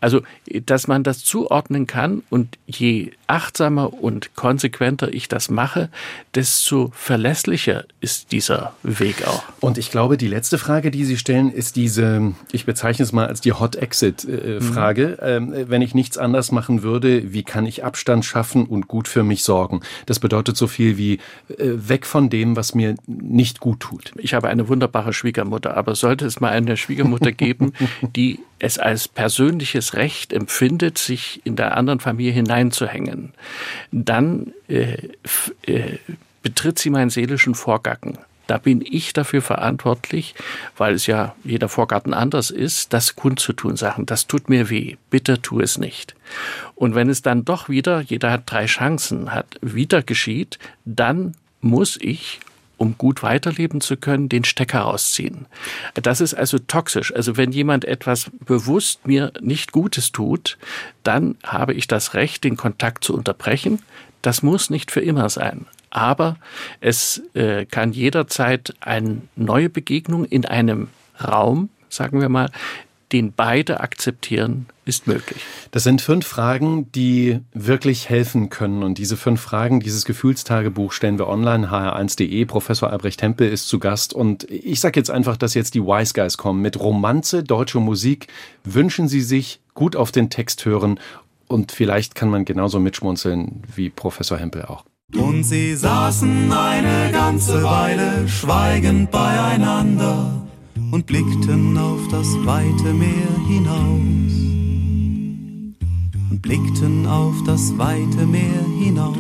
Also, 0.01 0.23
dass 0.67 0.87
man 0.87 1.03
das 1.03 1.25
zuordnen 1.25 1.87
kann 1.87 2.23
und 2.29 2.59
je 2.67 3.13
achtsamer 3.27 3.93
und 4.03 4.35
konsequenter 4.35 5.13
ich 5.13 5.29
das 5.29 5.51
mache, 5.51 5.89
desto 6.35 6.91
verlässlicher 6.95 7.85
ist 8.01 8.33
dieser 8.33 8.75
Weg 8.83 9.27
auch. 9.27 9.43
Und 9.61 9.79
ich 9.79 9.91
glaube, 9.91 10.17
die 10.19 10.29
letzte 10.29 10.59
Frage, 10.59 10.91
die 10.91 11.05
Sie 11.05 11.17
stellen, 11.17 11.51
ist 11.53 11.77
diese, 11.77 12.35
ich 12.53 12.67
bezeichne 12.67 13.05
es 13.05 13.13
mal 13.13 13.27
als 13.27 13.41
die 13.41 13.53
Hot 13.53 13.77
Exit-Frage. 13.77 15.19
Ähm, 15.23 15.55
wenn 15.69 15.83
ich 15.83 15.95
nichts 15.95 16.18
anders 16.19 16.53
machen 16.53 16.83
würde, 16.83 17.33
wie 17.33 17.43
kann 17.43 17.67
ich 17.67 17.85
Abstand 17.85 18.25
schaffen 18.25 18.67
und 18.67 18.89
gut 18.89 19.09
für 19.09 19.23
mich 19.23 19.43
sorgen? 19.43 19.81
Das 20.07 20.21
bedeutet 20.21 20.57
so 20.57 20.67
viel 20.67 20.99
wie 20.99 21.15
äh, 21.49 21.57
weg 21.59 22.07
von 22.07 22.31
dem, 22.31 22.57
was 22.57 22.75
mir 22.75 22.95
nicht 23.07 23.61
gut 23.61 23.81
tut. 23.81 24.13
Ich 24.17 24.35
habe 24.35 24.49
eine 24.49 24.69
wunderbare 24.69 25.13
Schwiegermutter, 25.13 25.77
aber 25.77 25.95
sollte 25.95 26.27
es 26.27 26.41
mal 26.41 26.51
eine 26.51 26.77
Schwiegermutter 26.77 27.33
geben, 27.33 27.73
die 28.03 28.41
es 28.59 28.79
als 28.79 29.09
persönliches 29.09 29.95
Recht 29.95 30.33
empfindet, 30.33 30.99
sich 30.99 31.41
in 31.45 31.57
der 31.57 31.77
anderen 31.77 32.01
Familie 32.01 32.33
hineinzuhängen, 32.33 33.33
dann 33.93 34.53
äh, 34.69 34.97
äh, 35.63 35.99
betritt 36.43 36.79
sie 36.79 36.91
meinen 36.91 37.11
seelischen 37.11 37.55
Vorgacken. 37.55 38.19
Da 38.49 38.59
bin 38.59 38.83
ich 38.85 39.13
dafür 39.13 39.43
verantwortlich, 39.43 40.35
weil 40.77 40.95
es 40.95 41.07
ja 41.07 41.37
jeder 41.45 41.69
Vorgarten 41.69 42.15
anders 42.15 42.51
ist, 42.51 42.93
das 42.93 43.15
kundzutun, 43.15 43.77
sagen, 43.77 44.07
das 44.07 44.27
tut 44.27 44.49
mir 44.49 44.71
weh, 44.71 44.97
bitte 45.11 45.41
tu 45.41 45.61
es 45.61 45.79
nicht. 45.79 46.17
Und 46.75 46.95
wenn 46.95 47.11
es 47.11 47.23
dann 47.23 47.45
doch 47.45 47.69
wieder, 47.69 48.01
jeder 48.01 48.33
hat 48.33 48.51
drei 48.51 48.65
Chancen, 48.65 49.33
hat, 49.33 49.59
wieder 49.61 50.03
geschieht, 50.03 50.59
dann 50.85 51.37
muss 51.61 51.99
ich 52.01 52.41
um 52.79 52.97
gut 52.97 53.23
weiterleben 53.23 53.81
zu 53.81 53.97
können, 53.97 54.29
den 54.29 54.45
Stecker 54.45 54.81
rausziehen. 54.81 55.47
Das 55.95 56.21
ist 56.21 56.35
also 56.35 56.59
toxisch. 56.59 57.13
Also 57.13 57.37
wenn 57.37 57.53
jemand 57.53 57.85
etwas 57.85 58.31
bewusst 58.47 59.07
mir 59.07 59.33
nicht 59.41 59.73
Gutes 59.73 60.13
tut, 60.13 60.57
dann 61.03 61.37
habe 61.43 61.75
ich 61.75 61.89
das 61.89 62.15
Recht, 62.15 62.45
den 62.45 62.57
Kontakt 62.57 63.05
zu 63.05 63.15
unterbrechen. 63.15 63.83
Das 64.23 64.43
muss 64.43 64.71
nicht 64.71 64.91
für 64.93 65.01
immer 65.01 65.29
sein. 65.29 65.67
Aber 65.91 66.37
es 66.81 67.23
äh, 67.35 67.65
kann 67.67 67.93
jederzeit 67.93 68.75
eine 68.81 69.23
neue 69.37 69.69
Begegnung 69.69 70.25
in 70.25 70.45
einem 70.45 70.89
Raum, 71.21 71.71
sagen 71.89 72.21
wir 72.21 72.29
mal, 72.29 72.51
den 73.13 73.33
beide 73.33 73.81
akzeptieren, 73.81 74.67
ist 74.85 75.07
möglich. 75.07 75.41
Das 75.71 75.83
sind 75.83 76.03
fünf 76.03 76.27
Fragen, 76.27 76.91
die 76.93 77.41
wirklich 77.55 78.09
helfen 78.09 78.51
können. 78.51 78.83
Und 78.83 78.99
diese 78.99 79.17
fünf 79.17 79.41
Fragen, 79.41 79.81
dieses 79.81 80.05
Gefühlstagebuch 80.05 80.93
stellen 80.93 81.19
wir 81.19 81.29
online, 81.29 81.71
hr1.de. 81.71 82.45
Professor 82.45 82.91
Albrecht 82.91 83.23
Hempel 83.23 83.49
ist 83.49 83.69
zu 83.69 83.79
Gast. 83.79 84.13
Und 84.13 84.45
ich 84.51 84.81
sage 84.81 85.01
jetzt 85.01 85.11
einfach, 85.11 85.37
dass 85.37 85.55
jetzt 85.55 85.75
die 85.75 85.83
Wise 85.83 86.13
Guys 86.13 86.37
kommen. 86.37 86.61
Mit 86.61 86.79
Romanze, 86.79 87.43
deutsche 87.43 87.81
Musik 87.81 88.27
wünschen 88.65 89.09
Sie 89.09 89.23
sich 89.23 89.61
gut 89.75 89.97
auf 89.97 90.13
den 90.13 90.29
Text 90.29 90.65
hören. 90.65 91.01
Und 91.47 91.73
vielleicht 91.73 92.15
kann 92.15 92.29
man 92.29 92.45
genauso 92.45 92.79
mitschmunzeln 92.79 93.63
wie 93.75 93.89
Professor 93.89 94.37
Hempel 94.37 94.67
auch. 94.67 94.85
Und 95.17 95.43
sie 95.43 95.75
saßen 95.75 96.53
eine 96.53 97.11
ganze 97.13 97.63
Weile 97.63 98.29
schweigend 98.29 99.11
beieinander 99.11 100.47
und 100.91 101.07
blickten 101.07 101.79
auf 101.79 102.01
das 102.11 102.27
weite 102.45 102.93
Meer 102.93 103.47
hinaus. 103.49 104.33
Und 106.31 106.43
blickten 106.43 107.07
auf 107.07 107.35
das 107.47 107.79
weite 107.79 108.27
Meer 108.27 108.63
hinaus. 108.79 109.17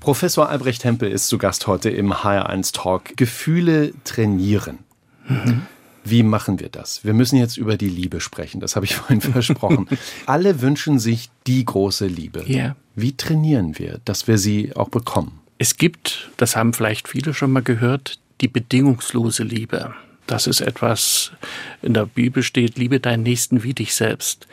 Professor 0.00 0.50
Albrecht 0.50 0.84
Hempel 0.84 1.10
ist 1.10 1.28
zu 1.28 1.38
Gast 1.38 1.66
heute 1.66 1.88
im 1.88 2.12
HR1 2.12 2.74
Talk. 2.74 3.16
Gefühle 3.16 3.94
trainieren. 4.04 4.80
Mhm. 5.26 5.62
Wie 6.04 6.22
machen 6.22 6.60
wir 6.60 6.68
das? 6.68 7.04
Wir 7.04 7.14
müssen 7.14 7.36
jetzt 7.36 7.56
über 7.56 7.78
die 7.78 7.88
Liebe 7.88 8.20
sprechen, 8.20 8.60
das 8.60 8.76
habe 8.76 8.84
ich 8.84 8.96
vorhin 8.96 9.22
versprochen. 9.22 9.88
Alle 10.26 10.60
wünschen 10.60 10.98
sich 10.98 11.30
die 11.46 11.64
große 11.64 12.06
Liebe. 12.06 12.44
Ja. 12.46 12.76
Wie 12.94 13.16
trainieren 13.16 13.78
wir, 13.78 14.00
dass 14.04 14.28
wir 14.28 14.38
sie 14.38 14.74
auch 14.76 14.88
bekommen? 14.88 15.40
Es 15.58 15.76
gibt, 15.76 16.30
das 16.36 16.56
haben 16.56 16.72
vielleicht 16.72 17.08
viele 17.08 17.34
schon 17.34 17.52
mal 17.52 17.62
gehört, 17.62 18.18
die 18.40 18.48
bedingungslose 18.48 19.44
Liebe. 19.44 19.94
Das 20.26 20.46
ist 20.46 20.60
etwas, 20.60 21.32
in 21.82 21.94
der 21.94 22.06
Bibel 22.06 22.42
steht, 22.42 22.78
liebe 22.78 23.00
deinen 23.00 23.22
Nächsten 23.22 23.62
wie 23.62 23.74
dich 23.74 23.94
selbst. 23.94 24.46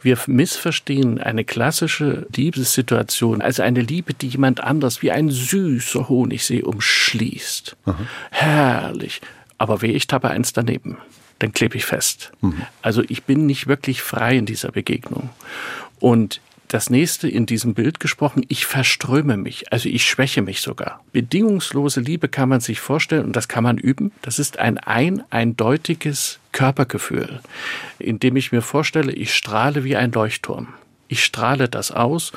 Wir 0.00 0.16
missverstehen 0.26 1.20
eine 1.20 1.44
klassische 1.44 2.26
Liebessituation 2.34 3.42
als 3.42 3.58
eine 3.58 3.80
Liebe, 3.80 4.14
die 4.14 4.28
jemand 4.28 4.62
anders 4.62 5.02
wie 5.02 5.10
ein 5.10 5.30
süßer 5.30 6.08
Honigsee 6.08 6.62
umschließt. 6.62 7.76
Aha. 7.84 7.98
Herrlich. 8.30 9.20
Aber 9.58 9.82
wehe, 9.82 9.92
ich 9.92 10.06
tappe 10.06 10.30
eins 10.30 10.52
daneben, 10.52 10.98
dann 11.40 11.52
klebe 11.52 11.76
ich 11.76 11.84
fest. 11.84 12.30
Mhm. 12.40 12.62
Also 12.80 13.02
ich 13.08 13.24
bin 13.24 13.46
nicht 13.46 13.66
wirklich 13.66 14.02
frei 14.02 14.36
in 14.36 14.46
dieser 14.46 14.70
Begegnung. 14.70 15.30
Und 15.98 16.40
das 16.68 16.90
nächste 16.90 17.28
in 17.28 17.46
diesem 17.46 17.74
Bild 17.74 18.00
gesprochen, 18.00 18.44
ich 18.48 18.66
verströme 18.66 19.36
mich, 19.36 19.72
also 19.72 19.88
ich 19.88 20.04
schwäche 20.04 20.42
mich 20.42 20.60
sogar. 20.60 21.02
Bedingungslose 21.12 22.00
Liebe 22.00 22.28
kann 22.28 22.48
man 22.48 22.60
sich 22.60 22.80
vorstellen 22.80 23.24
und 23.24 23.36
das 23.36 23.48
kann 23.48 23.64
man 23.64 23.78
üben. 23.78 24.12
Das 24.22 24.38
ist 24.38 24.58
ein 24.58 24.78
ein 24.78 25.22
eindeutiges 25.30 26.38
Körpergefühl, 26.52 27.40
in 27.98 28.18
dem 28.20 28.36
ich 28.36 28.52
mir 28.52 28.62
vorstelle, 28.62 29.12
ich 29.12 29.34
strahle 29.34 29.84
wie 29.84 29.96
ein 29.96 30.12
Leuchtturm. 30.12 30.68
Ich 31.08 31.24
strahle 31.24 31.68
das 31.68 31.90
aus. 31.90 32.32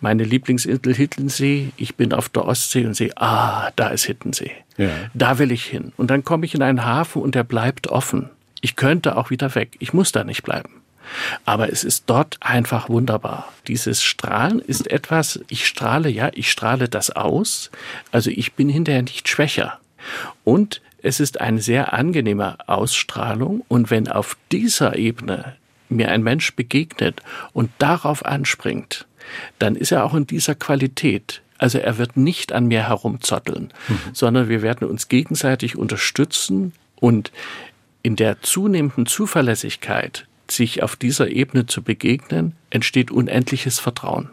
Meine 0.00 0.24
Lieblingsinsel 0.24 0.94
Hittensee, 0.94 1.70
ich 1.76 1.94
bin 1.96 2.12
auf 2.12 2.28
der 2.28 2.44
Ostsee 2.44 2.86
und 2.86 2.94
sehe, 2.94 3.12
ah, 3.16 3.70
da 3.76 3.88
ist 3.88 4.04
Hittensee. 4.04 4.52
Ja. 4.76 4.90
Da 5.14 5.38
will 5.38 5.52
ich 5.52 5.64
hin. 5.64 5.92
Und 5.96 6.10
dann 6.10 6.24
komme 6.24 6.44
ich 6.44 6.54
in 6.54 6.62
einen 6.62 6.84
Hafen 6.84 7.22
und 7.22 7.34
der 7.34 7.44
bleibt 7.44 7.88
offen. 7.88 8.30
Ich 8.60 8.76
könnte 8.76 9.16
auch 9.16 9.30
wieder 9.30 9.54
weg. 9.54 9.76
Ich 9.78 9.92
muss 9.92 10.12
da 10.12 10.24
nicht 10.24 10.42
bleiben. 10.42 10.81
Aber 11.44 11.70
es 11.70 11.84
ist 11.84 12.04
dort 12.06 12.38
einfach 12.40 12.88
wunderbar. 12.88 13.52
Dieses 13.66 14.02
Strahlen 14.02 14.60
ist 14.60 14.90
etwas, 14.90 15.40
ich 15.48 15.66
strahle, 15.66 16.08
ja, 16.08 16.30
ich 16.34 16.50
strahle 16.50 16.88
das 16.88 17.10
aus. 17.10 17.70
Also 18.10 18.30
ich 18.30 18.54
bin 18.54 18.68
hinterher 18.68 19.02
nicht 19.02 19.28
schwächer. 19.28 19.78
Und 20.44 20.80
es 21.02 21.20
ist 21.20 21.40
eine 21.40 21.60
sehr 21.60 21.92
angenehme 21.92 22.56
Ausstrahlung. 22.68 23.64
Und 23.68 23.90
wenn 23.90 24.08
auf 24.08 24.36
dieser 24.50 24.96
Ebene 24.96 25.56
mir 25.88 26.10
ein 26.10 26.22
Mensch 26.22 26.54
begegnet 26.54 27.20
und 27.52 27.70
darauf 27.78 28.24
anspringt, 28.24 29.06
dann 29.58 29.76
ist 29.76 29.92
er 29.92 30.04
auch 30.04 30.14
in 30.14 30.26
dieser 30.26 30.54
Qualität. 30.54 31.42
Also 31.58 31.78
er 31.78 31.98
wird 31.98 32.16
nicht 32.16 32.52
an 32.52 32.66
mir 32.66 32.88
herumzotteln, 32.88 33.72
mhm. 33.86 33.98
sondern 34.12 34.48
wir 34.48 34.62
werden 34.62 34.88
uns 34.88 35.08
gegenseitig 35.08 35.76
unterstützen 35.76 36.72
und 36.96 37.30
in 38.02 38.16
der 38.16 38.42
zunehmenden 38.42 39.06
Zuverlässigkeit, 39.06 40.26
sich 40.50 40.82
auf 40.82 40.96
dieser 40.96 41.28
Ebene 41.28 41.66
zu 41.66 41.82
begegnen, 41.82 42.54
entsteht 42.70 43.10
unendliches 43.10 43.78
Vertrauen. 43.78 44.30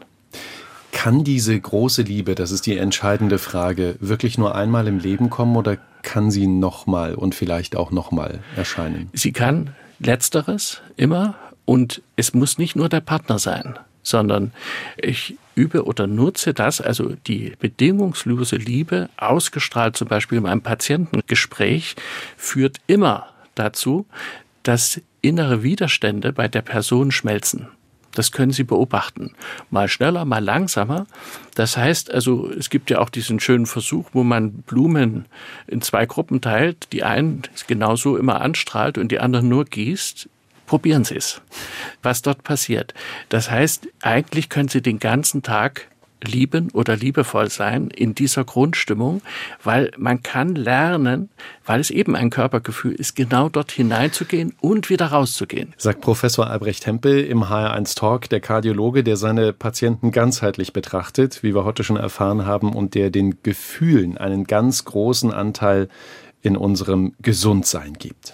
Kann 0.91 1.23
diese 1.23 1.59
große 1.59 2.01
Liebe, 2.01 2.35
das 2.35 2.51
ist 2.51 2.65
die 2.65 2.77
entscheidende 2.77 3.37
Frage, 3.37 3.95
wirklich 3.99 4.37
nur 4.37 4.55
einmal 4.55 4.87
im 4.87 4.99
Leben 4.99 5.29
kommen 5.29 5.55
oder 5.55 5.77
kann 6.01 6.31
sie 6.31 6.47
nochmal 6.47 7.15
und 7.15 7.35
vielleicht 7.35 7.75
auch 7.75 7.91
nochmal 7.91 8.39
erscheinen? 8.55 9.09
Sie 9.13 9.31
kann 9.31 9.75
letzteres 9.99 10.81
immer 10.97 11.35
und 11.65 12.01
es 12.15 12.33
muss 12.33 12.57
nicht 12.57 12.75
nur 12.75 12.89
der 12.89 13.01
Partner 13.01 13.37
sein, 13.37 13.77
sondern 14.01 14.51
ich 14.97 15.37
übe 15.55 15.83
oder 15.85 16.07
nutze 16.07 16.53
das, 16.53 16.81
also 16.81 17.15
die 17.27 17.53
bedingungslose 17.59 18.55
Liebe, 18.55 19.09
ausgestrahlt 19.17 19.95
zum 19.95 20.07
Beispiel 20.07 20.37
in 20.37 20.45
meinem 20.45 20.61
Patientengespräch, 20.61 21.95
führt 22.37 22.77
immer 22.87 23.27
dazu, 23.55 24.07
dass 24.63 25.01
innere 25.21 25.63
Widerstände 25.63 26.33
bei 26.33 26.47
der 26.47 26.61
Person 26.61 27.11
schmelzen. 27.11 27.67
Das 28.13 28.31
können 28.31 28.51
Sie 28.51 28.63
beobachten. 28.63 29.33
Mal 29.69 29.87
schneller, 29.87 30.25
mal 30.25 30.43
langsamer. 30.43 31.05
Das 31.55 31.77
heißt 31.77 32.11
also, 32.11 32.49
es 32.51 32.69
gibt 32.69 32.89
ja 32.89 32.99
auch 32.99 33.09
diesen 33.09 33.39
schönen 33.39 33.65
Versuch, 33.65 34.09
wo 34.13 34.23
man 34.23 34.51
Blumen 34.51 35.25
in 35.67 35.81
zwei 35.81 36.05
Gruppen 36.05 36.41
teilt. 36.41 36.91
Die 36.91 37.03
einen 37.03 37.43
genauso 37.67 38.17
immer 38.17 38.41
anstrahlt 38.41 38.97
und 38.97 39.11
die 39.11 39.19
anderen 39.19 39.47
nur 39.47 39.65
gießt. 39.65 40.27
Probieren 40.65 41.03
Sie 41.03 41.15
es, 41.15 41.41
was 42.03 42.21
dort 42.21 42.43
passiert. 42.43 42.93
Das 43.29 43.49
heißt, 43.49 43.87
eigentlich 44.01 44.49
können 44.49 44.69
Sie 44.69 44.81
den 44.81 44.99
ganzen 44.99 45.41
Tag 45.41 45.87
lieben 46.23 46.69
oder 46.73 46.95
liebevoll 46.95 47.49
sein 47.49 47.89
in 47.89 48.15
dieser 48.15 48.43
Grundstimmung, 48.43 49.21
weil 49.63 49.91
man 49.97 50.21
kann 50.23 50.55
lernen, 50.55 51.29
weil 51.65 51.79
es 51.79 51.89
eben 51.89 52.15
ein 52.15 52.29
Körpergefühl 52.29 52.93
ist, 52.93 53.15
genau 53.15 53.49
dort 53.49 53.71
hineinzugehen 53.71 54.53
und 54.59 54.89
wieder 54.89 55.07
rauszugehen. 55.07 55.73
Sagt 55.77 56.01
Professor 56.01 56.49
Albrecht 56.49 56.85
Hempel 56.85 57.23
im 57.23 57.43
HR1 57.45 57.95
Talk, 57.95 58.29
der 58.29 58.39
Kardiologe, 58.39 59.03
der 59.03 59.17
seine 59.17 59.53
Patienten 59.53 60.11
ganzheitlich 60.11 60.73
betrachtet, 60.73 61.43
wie 61.43 61.55
wir 61.55 61.63
heute 61.63 61.83
schon 61.83 61.97
erfahren 61.97 62.45
haben, 62.45 62.73
und 62.73 62.95
der 62.95 63.09
den 63.09 63.41
Gefühlen 63.43 64.17
einen 64.17 64.45
ganz 64.45 64.85
großen 64.85 65.31
Anteil 65.31 65.89
in 66.41 66.55
unserem 66.55 67.13
Gesundsein 67.21 67.93
gibt. 67.93 68.33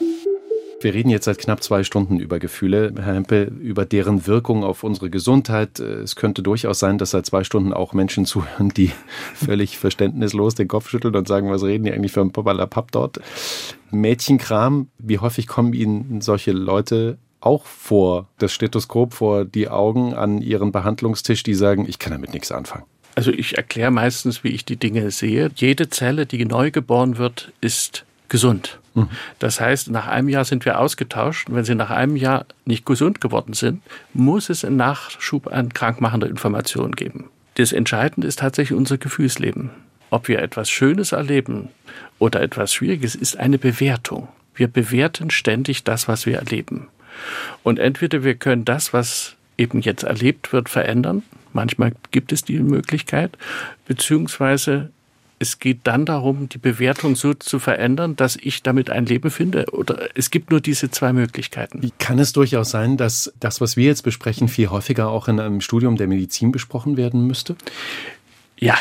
Wir 0.85 0.93
reden 0.93 1.09
jetzt 1.09 1.25
seit 1.25 1.39
knapp 1.39 1.63
zwei 1.63 1.83
Stunden 1.83 2.19
über 2.19 2.37
Gefühle, 2.37 2.93
Herr 2.95 3.15
Hempel, 3.15 3.51
über 3.59 3.85
deren 3.85 4.27
Wirkung 4.27 4.63
auf 4.63 4.83
unsere 4.83 5.09
Gesundheit. 5.09 5.79
Es 5.79 6.15
könnte 6.15 6.43
durchaus 6.43 6.77
sein, 6.77 6.99
dass 6.99 7.09
seit 7.09 7.25
zwei 7.25 7.43
Stunden 7.43 7.73
auch 7.73 7.93
Menschen 7.93 8.25
zuhören, 8.27 8.69
die 8.69 8.91
völlig 9.33 9.79
verständnislos 9.79 10.53
den 10.53 10.67
Kopf 10.67 10.87
schütteln 10.87 11.15
und 11.15 11.27
sagen, 11.27 11.49
was 11.49 11.63
reden 11.63 11.85
die 11.85 11.91
eigentlich 11.91 12.11
für 12.11 12.21
ein 12.21 12.31
Papalapap 12.31 12.91
dort? 12.91 13.19
Mädchenkram, 13.89 14.89
wie 14.99 15.17
häufig 15.17 15.47
kommen 15.47 15.73
Ihnen 15.73 16.21
solche 16.21 16.51
Leute 16.51 17.17
auch 17.39 17.65
vor 17.65 18.27
das 18.37 18.53
Stethoskop 18.53 19.15
vor 19.15 19.43
die 19.43 19.69
Augen 19.69 20.13
an 20.13 20.39
ihren 20.39 20.71
Behandlungstisch, 20.71 21.41
die 21.41 21.55
sagen, 21.55 21.87
ich 21.89 21.97
kann 21.97 22.11
damit 22.11 22.31
nichts 22.31 22.51
anfangen? 22.51 22.83
Also 23.15 23.31
ich 23.31 23.57
erkläre 23.57 23.89
meistens, 23.89 24.43
wie 24.43 24.49
ich 24.49 24.65
die 24.65 24.77
Dinge 24.77 25.09
sehe. 25.09 25.49
Jede 25.55 25.89
Zelle, 25.89 26.27
die 26.27 26.45
neu 26.45 26.69
geboren 26.69 27.17
wird, 27.17 27.51
ist 27.59 28.05
gesund. 28.29 28.77
Mhm. 28.95 29.09
Das 29.39 29.61
heißt, 29.61 29.91
nach 29.91 30.07
einem 30.07 30.29
Jahr 30.29 30.45
sind 30.45 30.65
wir 30.65 30.79
ausgetauscht. 30.79 31.47
Wenn 31.51 31.63
sie 31.63 31.75
nach 31.75 31.91
einem 31.91 32.15
Jahr 32.15 32.45
nicht 32.65 32.85
gesund 32.85 33.21
geworden 33.21 33.53
sind, 33.53 33.81
muss 34.13 34.49
es 34.49 34.65
einen 34.65 34.77
Nachschub 34.77 35.47
an 35.47 35.73
krankmachender 35.73 36.27
Information 36.27 36.93
geben. 36.93 37.25
Das 37.55 37.71
Entscheidende 37.71 38.27
ist 38.27 38.39
tatsächlich 38.39 38.77
unser 38.77 38.97
Gefühlsleben. 38.97 39.69
Ob 40.09 40.27
wir 40.27 40.39
etwas 40.41 40.69
Schönes 40.69 41.11
erleben 41.11 41.69
oder 42.19 42.41
etwas 42.41 42.73
Schwieriges, 42.73 43.15
ist 43.15 43.37
eine 43.37 43.57
Bewertung. 43.57 44.27
Wir 44.53 44.67
bewerten 44.67 45.29
ständig 45.29 45.83
das, 45.83 46.07
was 46.07 46.25
wir 46.25 46.37
erleben. 46.37 46.87
Und 47.63 47.79
entweder 47.79 48.23
wir 48.23 48.35
können 48.35 48.65
das, 48.65 48.93
was 48.93 49.35
eben 49.57 49.81
jetzt 49.81 50.03
erlebt 50.03 50.53
wird, 50.53 50.69
verändern. 50.69 51.23
Manchmal 51.53 51.93
gibt 52.11 52.31
es 52.31 52.43
die 52.43 52.59
Möglichkeit, 52.59 53.37
beziehungsweise 53.87 54.91
es 55.39 55.59
geht 55.59 55.81
dann 55.83 56.05
darum, 56.05 56.49
die 56.49 56.57
Bewertung 56.57 57.15
so 57.15 57.33
zu 57.33 57.59
verändern, 57.59 58.15
dass 58.15 58.35
ich 58.35 58.63
damit 58.63 58.89
ein 58.89 59.05
Leben 59.05 59.29
finde. 59.29 59.65
Oder 59.71 60.09
es 60.15 60.31
gibt 60.31 60.51
nur 60.51 60.61
diese 60.61 60.89
zwei 60.91 61.13
Möglichkeiten. 61.13 61.91
Kann 61.99 62.19
es 62.19 62.33
durchaus 62.33 62.71
sein, 62.71 62.97
dass 62.97 63.33
das, 63.39 63.59
was 63.59 63.75
wir 63.75 63.85
jetzt 63.85 64.03
besprechen, 64.03 64.47
viel 64.47 64.69
häufiger 64.69 65.09
auch 65.09 65.27
in 65.27 65.39
einem 65.39 65.61
Studium 65.61 65.97
der 65.97 66.07
Medizin 66.07 66.51
besprochen 66.51 66.95
werden 66.97 67.27
müsste? 67.27 67.55
Ja, 68.57 68.75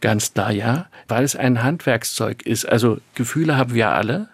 ganz 0.00 0.32
klar 0.32 0.52
ja, 0.52 0.86
weil 1.08 1.24
es 1.24 1.34
ein 1.34 1.62
Handwerkszeug 1.62 2.42
ist. 2.42 2.64
Also 2.64 2.98
Gefühle 3.14 3.56
haben 3.56 3.74
wir 3.74 3.90
alle. 3.90 4.28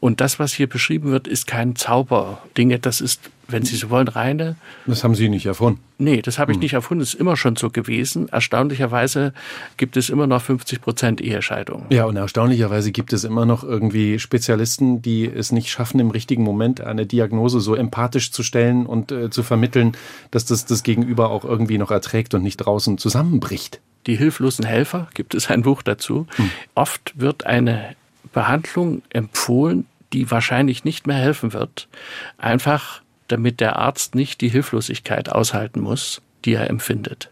Und 0.00 0.20
das, 0.20 0.38
was 0.38 0.52
hier 0.52 0.68
beschrieben 0.68 1.10
wird, 1.10 1.28
ist 1.28 1.46
kein 1.46 1.76
Zauberdinge. 1.76 2.78
Das 2.78 3.00
ist, 3.00 3.20
wenn 3.48 3.64
Sie 3.64 3.76
so 3.76 3.90
wollen, 3.90 4.08
reine. 4.08 4.56
Das 4.86 5.04
haben 5.04 5.14
Sie 5.14 5.28
nicht 5.28 5.46
erfunden. 5.46 5.80
Nee, 5.98 6.20
das 6.20 6.38
habe 6.38 6.52
ich 6.52 6.56
hm. 6.56 6.62
nicht 6.62 6.72
erfunden. 6.74 7.00
Das 7.00 7.14
ist 7.14 7.20
immer 7.20 7.36
schon 7.36 7.56
so 7.56 7.70
gewesen. 7.70 8.28
Erstaunlicherweise 8.28 9.32
gibt 9.76 9.96
es 9.96 10.10
immer 10.10 10.26
noch 10.26 10.42
50 10.42 10.80
Prozent 10.80 11.20
Ehescheidungen. 11.20 11.86
Ja, 11.90 12.04
und 12.04 12.16
erstaunlicherweise 12.16 12.92
gibt 12.92 13.12
es 13.12 13.24
immer 13.24 13.46
noch 13.46 13.64
irgendwie 13.64 14.18
Spezialisten, 14.18 15.00
die 15.00 15.26
es 15.26 15.52
nicht 15.52 15.70
schaffen, 15.70 16.00
im 16.00 16.10
richtigen 16.10 16.42
Moment 16.42 16.80
eine 16.80 17.06
Diagnose 17.06 17.60
so 17.60 17.74
empathisch 17.74 18.30
zu 18.30 18.42
stellen 18.42 18.86
und 18.86 19.10
äh, 19.12 19.30
zu 19.30 19.42
vermitteln, 19.42 19.96
dass 20.30 20.44
das 20.44 20.66
das 20.66 20.82
Gegenüber 20.82 21.30
auch 21.30 21.44
irgendwie 21.44 21.78
noch 21.78 21.90
erträgt 21.90 22.34
und 22.34 22.42
nicht 22.42 22.58
draußen 22.58 22.98
zusammenbricht. 22.98 23.80
Die 24.06 24.16
hilflosen 24.16 24.64
Helfer, 24.64 25.08
gibt 25.14 25.34
es 25.34 25.50
ein 25.50 25.62
Buch 25.62 25.82
dazu. 25.82 26.26
Hm. 26.36 26.50
Oft 26.74 27.14
wird 27.16 27.46
eine 27.46 27.96
Behandlung 28.36 29.00
empfohlen, 29.08 29.86
die 30.12 30.30
wahrscheinlich 30.30 30.84
nicht 30.84 31.06
mehr 31.06 31.16
helfen 31.16 31.54
wird, 31.54 31.88
einfach 32.36 33.00
damit 33.28 33.60
der 33.60 33.76
Arzt 33.76 34.14
nicht 34.14 34.42
die 34.42 34.50
Hilflosigkeit 34.50 35.30
aushalten 35.30 35.80
muss, 35.80 36.20
die 36.44 36.52
er 36.52 36.68
empfindet. 36.68 37.30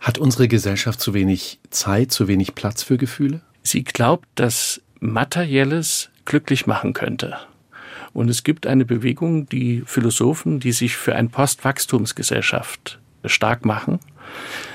Hat 0.00 0.18
unsere 0.18 0.46
Gesellschaft 0.46 1.00
zu 1.00 1.14
wenig 1.14 1.58
Zeit, 1.70 2.12
zu 2.12 2.28
wenig 2.28 2.54
Platz 2.54 2.84
für 2.84 2.96
Gefühle? 2.96 3.40
Sie 3.64 3.82
glaubt, 3.82 4.28
dass 4.36 4.80
materielles 5.00 6.10
glücklich 6.26 6.64
machen 6.64 6.92
könnte. 6.92 7.36
Und 8.12 8.28
es 8.28 8.44
gibt 8.44 8.68
eine 8.68 8.84
Bewegung, 8.84 9.48
die 9.48 9.82
Philosophen, 9.84 10.60
die 10.60 10.70
sich 10.70 10.96
für 10.96 11.16
eine 11.16 11.28
Postwachstumsgesellschaft 11.28 13.00
stark 13.24 13.64
machen. 13.64 13.98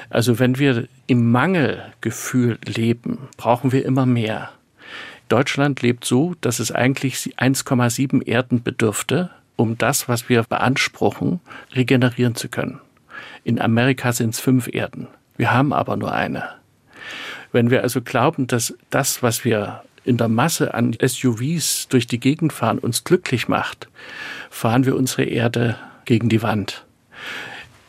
Also 0.09 0.37
wenn 0.37 0.59
wir 0.59 0.89
im 1.07 1.31
Mangelgefühl 1.31 2.59
leben, 2.65 3.29
brauchen 3.37 3.71
wir 3.71 3.85
immer 3.85 4.05
mehr. 4.05 4.51
Deutschland 5.29 5.81
lebt 5.81 6.05
so, 6.05 6.35
dass 6.41 6.59
es 6.59 6.71
eigentlich 6.71 7.35
1,7 7.37 8.25
Erden 8.25 8.61
bedürfte, 8.61 9.31
um 9.55 9.77
das, 9.77 10.07
was 10.07 10.29
wir 10.29 10.43
beanspruchen, 10.43 11.39
regenerieren 11.73 12.35
zu 12.35 12.49
können. 12.49 12.79
In 13.43 13.59
Amerika 13.59 14.11
sind 14.11 14.33
es 14.33 14.39
fünf 14.39 14.67
Erden. 14.67 15.07
Wir 15.37 15.51
haben 15.51 15.73
aber 15.73 15.97
nur 15.97 16.13
eine. 16.13 16.43
Wenn 17.51 17.69
wir 17.69 17.81
also 17.81 18.01
glauben, 18.01 18.47
dass 18.47 18.75
das, 18.89 19.23
was 19.23 19.45
wir 19.45 19.83
in 20.03 20.17
der 20.17 20.27
Masse 20.27 20.73
an 20.73 20.95
SUVs 21.01 21.87
durch 21.87 22.05
die 22.05 22.19
Gegend 22.19 22.53
fahren, 22.53 22.79
uns 22.79 23.03
glücklich 23.03 23.47
macht, 23.47 23.87
fahren 24.49 24.85
wir 24.85 24.95
unsere 24.95 25.23
Erde 25.23 25.77
gegen 26.05 26.29
die 26.29 26.41
Wand. 26.41 26.85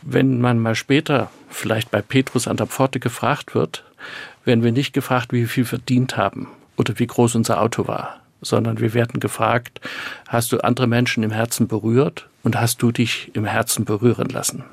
Wenn 0.03 0.41
man 0.41 0.59
mal 0.59 0.75
später 0.75 1.31
vielleicht 1.51 1.91
bei 1.91 2.01
Petrus 2.01 2.49
an 2.49 2.57
der 2.57 2.67
Pforte 2.67 3.01
gefragt 3.01 3.55
wird, 3.55 3.85
werden 4.45 4.63
wir 4.63 4.73
nicht 4.73 4.93
gefragt, 4.93 5.33
wie 5.33 5.47
viel 5.47 5.65
verdient 5.65 6.17
haben 6.17 6.49
oder 6.77 6.99
wie 6.99 7.07
groß 7.07 7.35
unser 7.35 7.61
Auto 7.61 7.87
war, 7.87 8.21
sondern 8.41 8.81
wir 8.81 8.95
werden 8.95 9.21
gefragt, 9.21 9.81
hast 10.29 10.53
du 10.53 10.59
andere 10.59 10.87
Menschen 10.87 11.23
im 11.23 11.31
Herzen 11.31 11.69
berührt 11.69 12.29
und 12.43 12.61
hast 12.61 12.81
du 12.81 12.93
dich 12.93 13.33
im 13.35 13.45
Herzen 13.45 13.85
berühren 13.85 14.29
lassen? 14.29 14.65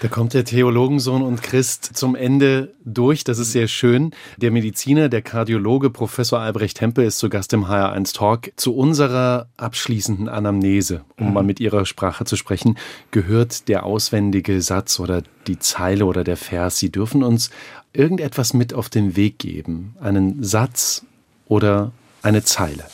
Da 0.00 0.08
kommt 0.08 0.34
der 0.34 0.44
Theologensohn 0.44 1.22
und 1.22 1.42
Christ 1.42 1.90
zum 1.94 2.16
Ende 2.16 2.72
durch. 2.84 3.22
Das 3.22 3.38
ist 3.38 3.52
sehr 3.52 3.68
schön. 3.68 4.12
Der 4.38 4.50
Mediziner, 4.50 5.08
der 5.08 5.22
Kardiologe 5.22 5.90
Professor 5.90 6.40
Albrecht 6.40 6.80
Hempel 6.80 7.04
ist 7.04 7.18
zu 7.18 7.28
Gast 7.28 7.52
im 7.52 7.66
HR1 7.66 8.14
Talk. 8.14 8.50
Zu 8.56 8.74
unserer 8.74 9.48
abschließenden 9.58 10.28
Anamnese, 10.28 11.02
um 11.18 11.28
mhm. 11.28 11.32
mal 11.34 11.42
mit 11.44 11.60
Ihrer 11.60 11.84
Sprache 11.84 12.24
zu 12.24 12.36
sprechen, 12.36 12.78
gehört 13.10 13.68
der 13.68 13.84
auswendige 13.84 14.62
Satz 14.62 14.98
oder 14.98 15.22
die 15.46 15.58
Zeile 15.58 16.06
oder 16.06 16.24
der 16.24 16.38
Vers. 16.38 16.78
Sie 16.78 16.90
dürfen 16.90 17.22
uns 17.22 17.50
irgendetwas 17.92 18.54
mit 18.54 18.74
auf 18.74 18.88
den 18.88 19.16
Weg 19.16 19.38
geben. 19.38 19.94
Einen 20.00 20.42
Satz, 20.42 21.04
oder 21.50 21.90
eine 22.22 22.42
Zeile? 22.44 22.84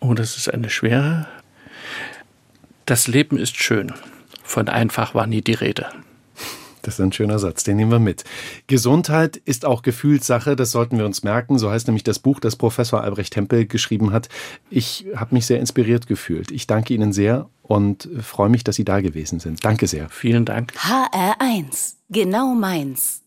Oh, 0.00 0.14
das 0.14 0.36
ist 0.36 0.52
eine 0.52 0.70
schwere. 0.70 1.28
Das 2.86 3.06
Leben 3.06 3.36
ist 3.38 3.56
schön. 3.56 3.92
Von 4.42 4.68
einfach 4.68 5.14
war 5.14 5.26
nie 5.26 5.42
die 5.42 5.52
Rede. 5.52 5.86
Das 6.82 6.94
ist 6.94 7.00
ein 7.00 7.12
schöner 7.12 7.38
Satz, 7.38 7.62
den 7.62 7.76
nehmen 7.76 7.90
wir 7.90 7.98
mit. 7.98 8.24
Gesundheit 8.66 9.36
ist 9.36 9.66
auch 9.66 9.82
Gefühlssache, 9.82 10.56
das 10.56 10.70
sollten 10.70 10.96
wir 10.96 11.04
uns 11.04 11.22
merken. 11.22 11.58
So 11.58 11.70
heißt 11.70 11.86
nämlich 11.86 12.04
das 12.04 12.18
Buch, 12.18 12.40
das 12.40 12.56
Professor 12.56 13.02
Albrecht 13.02 13.34
Tempel 13.34 13.66
geschrieben 13.66 14.12
hat. 14.12 14.30
Ich 14.70 15.04
habe 15.14 15.34
mich 15.34 15.44
sehr 15.44 15.60
inspiriert 15.60 16.06
gefühlt. 16.06 16.50
Ich 16.50 16.66
danke 16.66 16.94
Ihnen 16.94 17.12
sehr 17.12 17.50
und 17.62 18.08
freue 18.22 18.48
mich, 18.48 18.64
dass 18.64 18.76
Sie 18.76 18.86
da 18.86 19.02
gewesen 19.02 19.38
sind. 19.38 19.62
Danke 19.62 19.86
sehr. 19.86 20.08
Vielen 20.08 20.46
Dank. 20.46 20.72
HR1, 20.78 21.96
genau 22.08 22.54
meins. 22.54 23.19